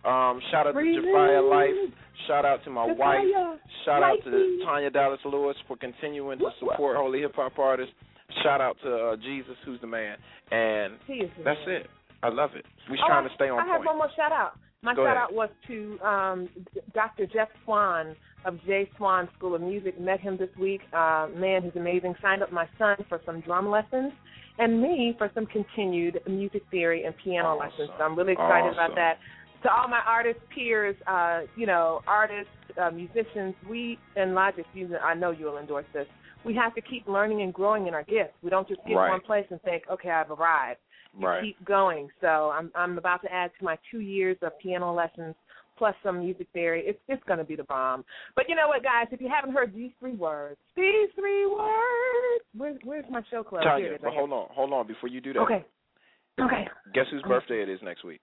[0.05, 1.03] Um, shout out Freeman.
[1.03, 1.93] to Jafia Life.
[2.27, 3.59] Shout out to my Jafia, wife.
[3.85, 4.63] Shout out to.
[4.65, 7.95] Tanya Dallas Lewis for continuing to support Holy Hip Hop artists.
[8.43, 10.17] Shout out to uh, Jesus, who's the man.
[10.51, 11.77] And He is the that's man.
[11.83, 11.87] it.
[12.23, 12.65] I love it.
[12.91, 14.53] We're Oh, trying to stay on I have one more shout out.
[14.83, 15.25] My Go shout ahead.
[15.25, 16.49] out was to um,
[16.95, 17.27] Dr.
[17.27, 18.15] Jeff Swan
[18.45, 18.89] of J.
[18.97, 20.01] Swan School of Music.
[20.01, 20.83] Met him this week.
[20.93, 22.15] Uh, man, he's amazing.
[22.23, 24.13] Signed up my son for some drum lessons
[24.59, 27.91] and me for some continued music theory and piano lessons.
[27.99, 29.19] So I'm really excited about that.
[29.65, 32.51] To all my artist peers, uh, you know, artists,
[32.81, 36.07] uh, musicians, we and Logic, you, I know you'll endorse this.
[36.45, 38.35] We have to keep learning and growing in our gifts.
[38.45, 39.11] We don't just get Right.
[39.11, 40.79] one place and think, okay, I've arrived
[41.21, 41.43] Right.
[41.43, 42.09] keep going.
[42.21, 45.35] So I'm I'm about to add to my two years of piano lessons
[45.77, 46.83] plus some music theory.
[46.87, 48.05] It's it's gonna be the bomb.
[48.37, 49.07] But you know what, guys?
[49.11, 52.45] If you haven't heard these three words, these three words.
[52.57, 53.63] Where's where's my show club?
[53.63, 55.41] Tanya, is, but right hold on, hold on before you do that.
[55.41, 55.65] Okay.
[56.41, 56.69] Okay.
[56.95, 58.21] Guess whose birthday it is next week?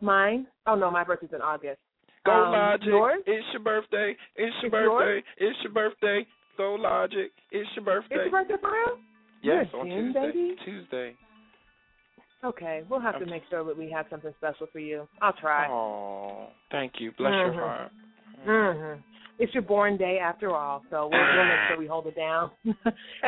[0.00, 0.46] Mine?
[0.66, 1.78] Oh no, my birthday's in August.
[2.26, 2.88] Go Um, Logic.
[2.88, 3.22] yours?
[3.26, 4.16] It's your birthday.
[4.36, 5.22] It's your It's yours?
[5.22, 5.22] birthday.
[5.38, 6.26] It's your birthday.
[6.56, 7.32] Go Logic.
[7.50, 8.14] It's your birthday.
[8.16, 8.98] It's your birthday for real?
[9.42, 10.26] Yes, on June, Tuesday.
[10.32, 10.56] baby?
[10.64, 11.16] Tuesday.
[12.44, 15.08] Okay, we'll have to make sure that we have something special for you.
[15.22, 15.68] I'll try.
[15.70, 17.10] Oh, thank you.
[17.16, 17.54] Bless your Mhm.
[17.54, 17.92] heart.
[18.46, 19.00] Mm-hmm.
[19.38, 22.50] It's your born day after all, so we'll, we'll make sure we hold it down.
[22.64, 22.74] and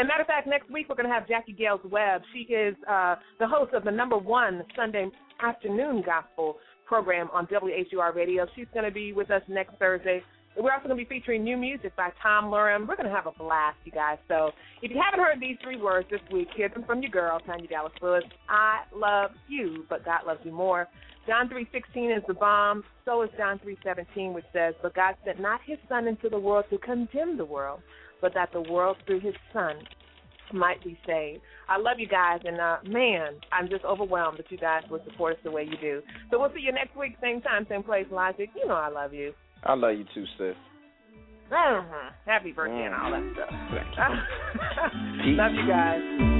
[0.06, 2.22] matter of fact, next week we're going to have Jacquie Gales Webb.
[2.32, 5.08] She is uh, the host of the number one Sunday
[5.42, 8.46] afternoon gospel program on WHUR Radio.
[8.54, 10.22] She's going to be with us next Thursday.
[10.58, 12.88] We're also going to be featuring new music by Tom Lurum.
[12.88, 14.16] We're going to have a blast, you guys.
[14.26, 17.38] So if you haven't heard these three words this week, hear them from your girl,
[17.40, 18.24] Tanya Dallas Lewis.
[18.48, 20.88] I love you, but God loves you more.
[21.26, 22.84] John 3.16 is the bomb.
[23.04, 26.64] So is John 3.17, which says, But God sent not his Son into the world
[26.70, 27.80] to condemn the world,
[28.22, 29.76] but that the world through his Son
[30.54, 31.42] might be saved.
[31.68, 35.34] I love you guys, and uh, man, I'm just overwhelmed that you guys would support
[35.34, 36.00] us the way you do.
[36.30, 38.48] So we'll see you next week, same time, same place, Logic.
[38.54, 39.34] You know I love you.
[39.66, 40.54] I love you too, sis.
[41.50, 42.12] Mhm.
[42.24, 43.50] Happy birthday and all that stuff.
[43.70, 45.32] Thank you.
[45.36, 46.35] love you guys.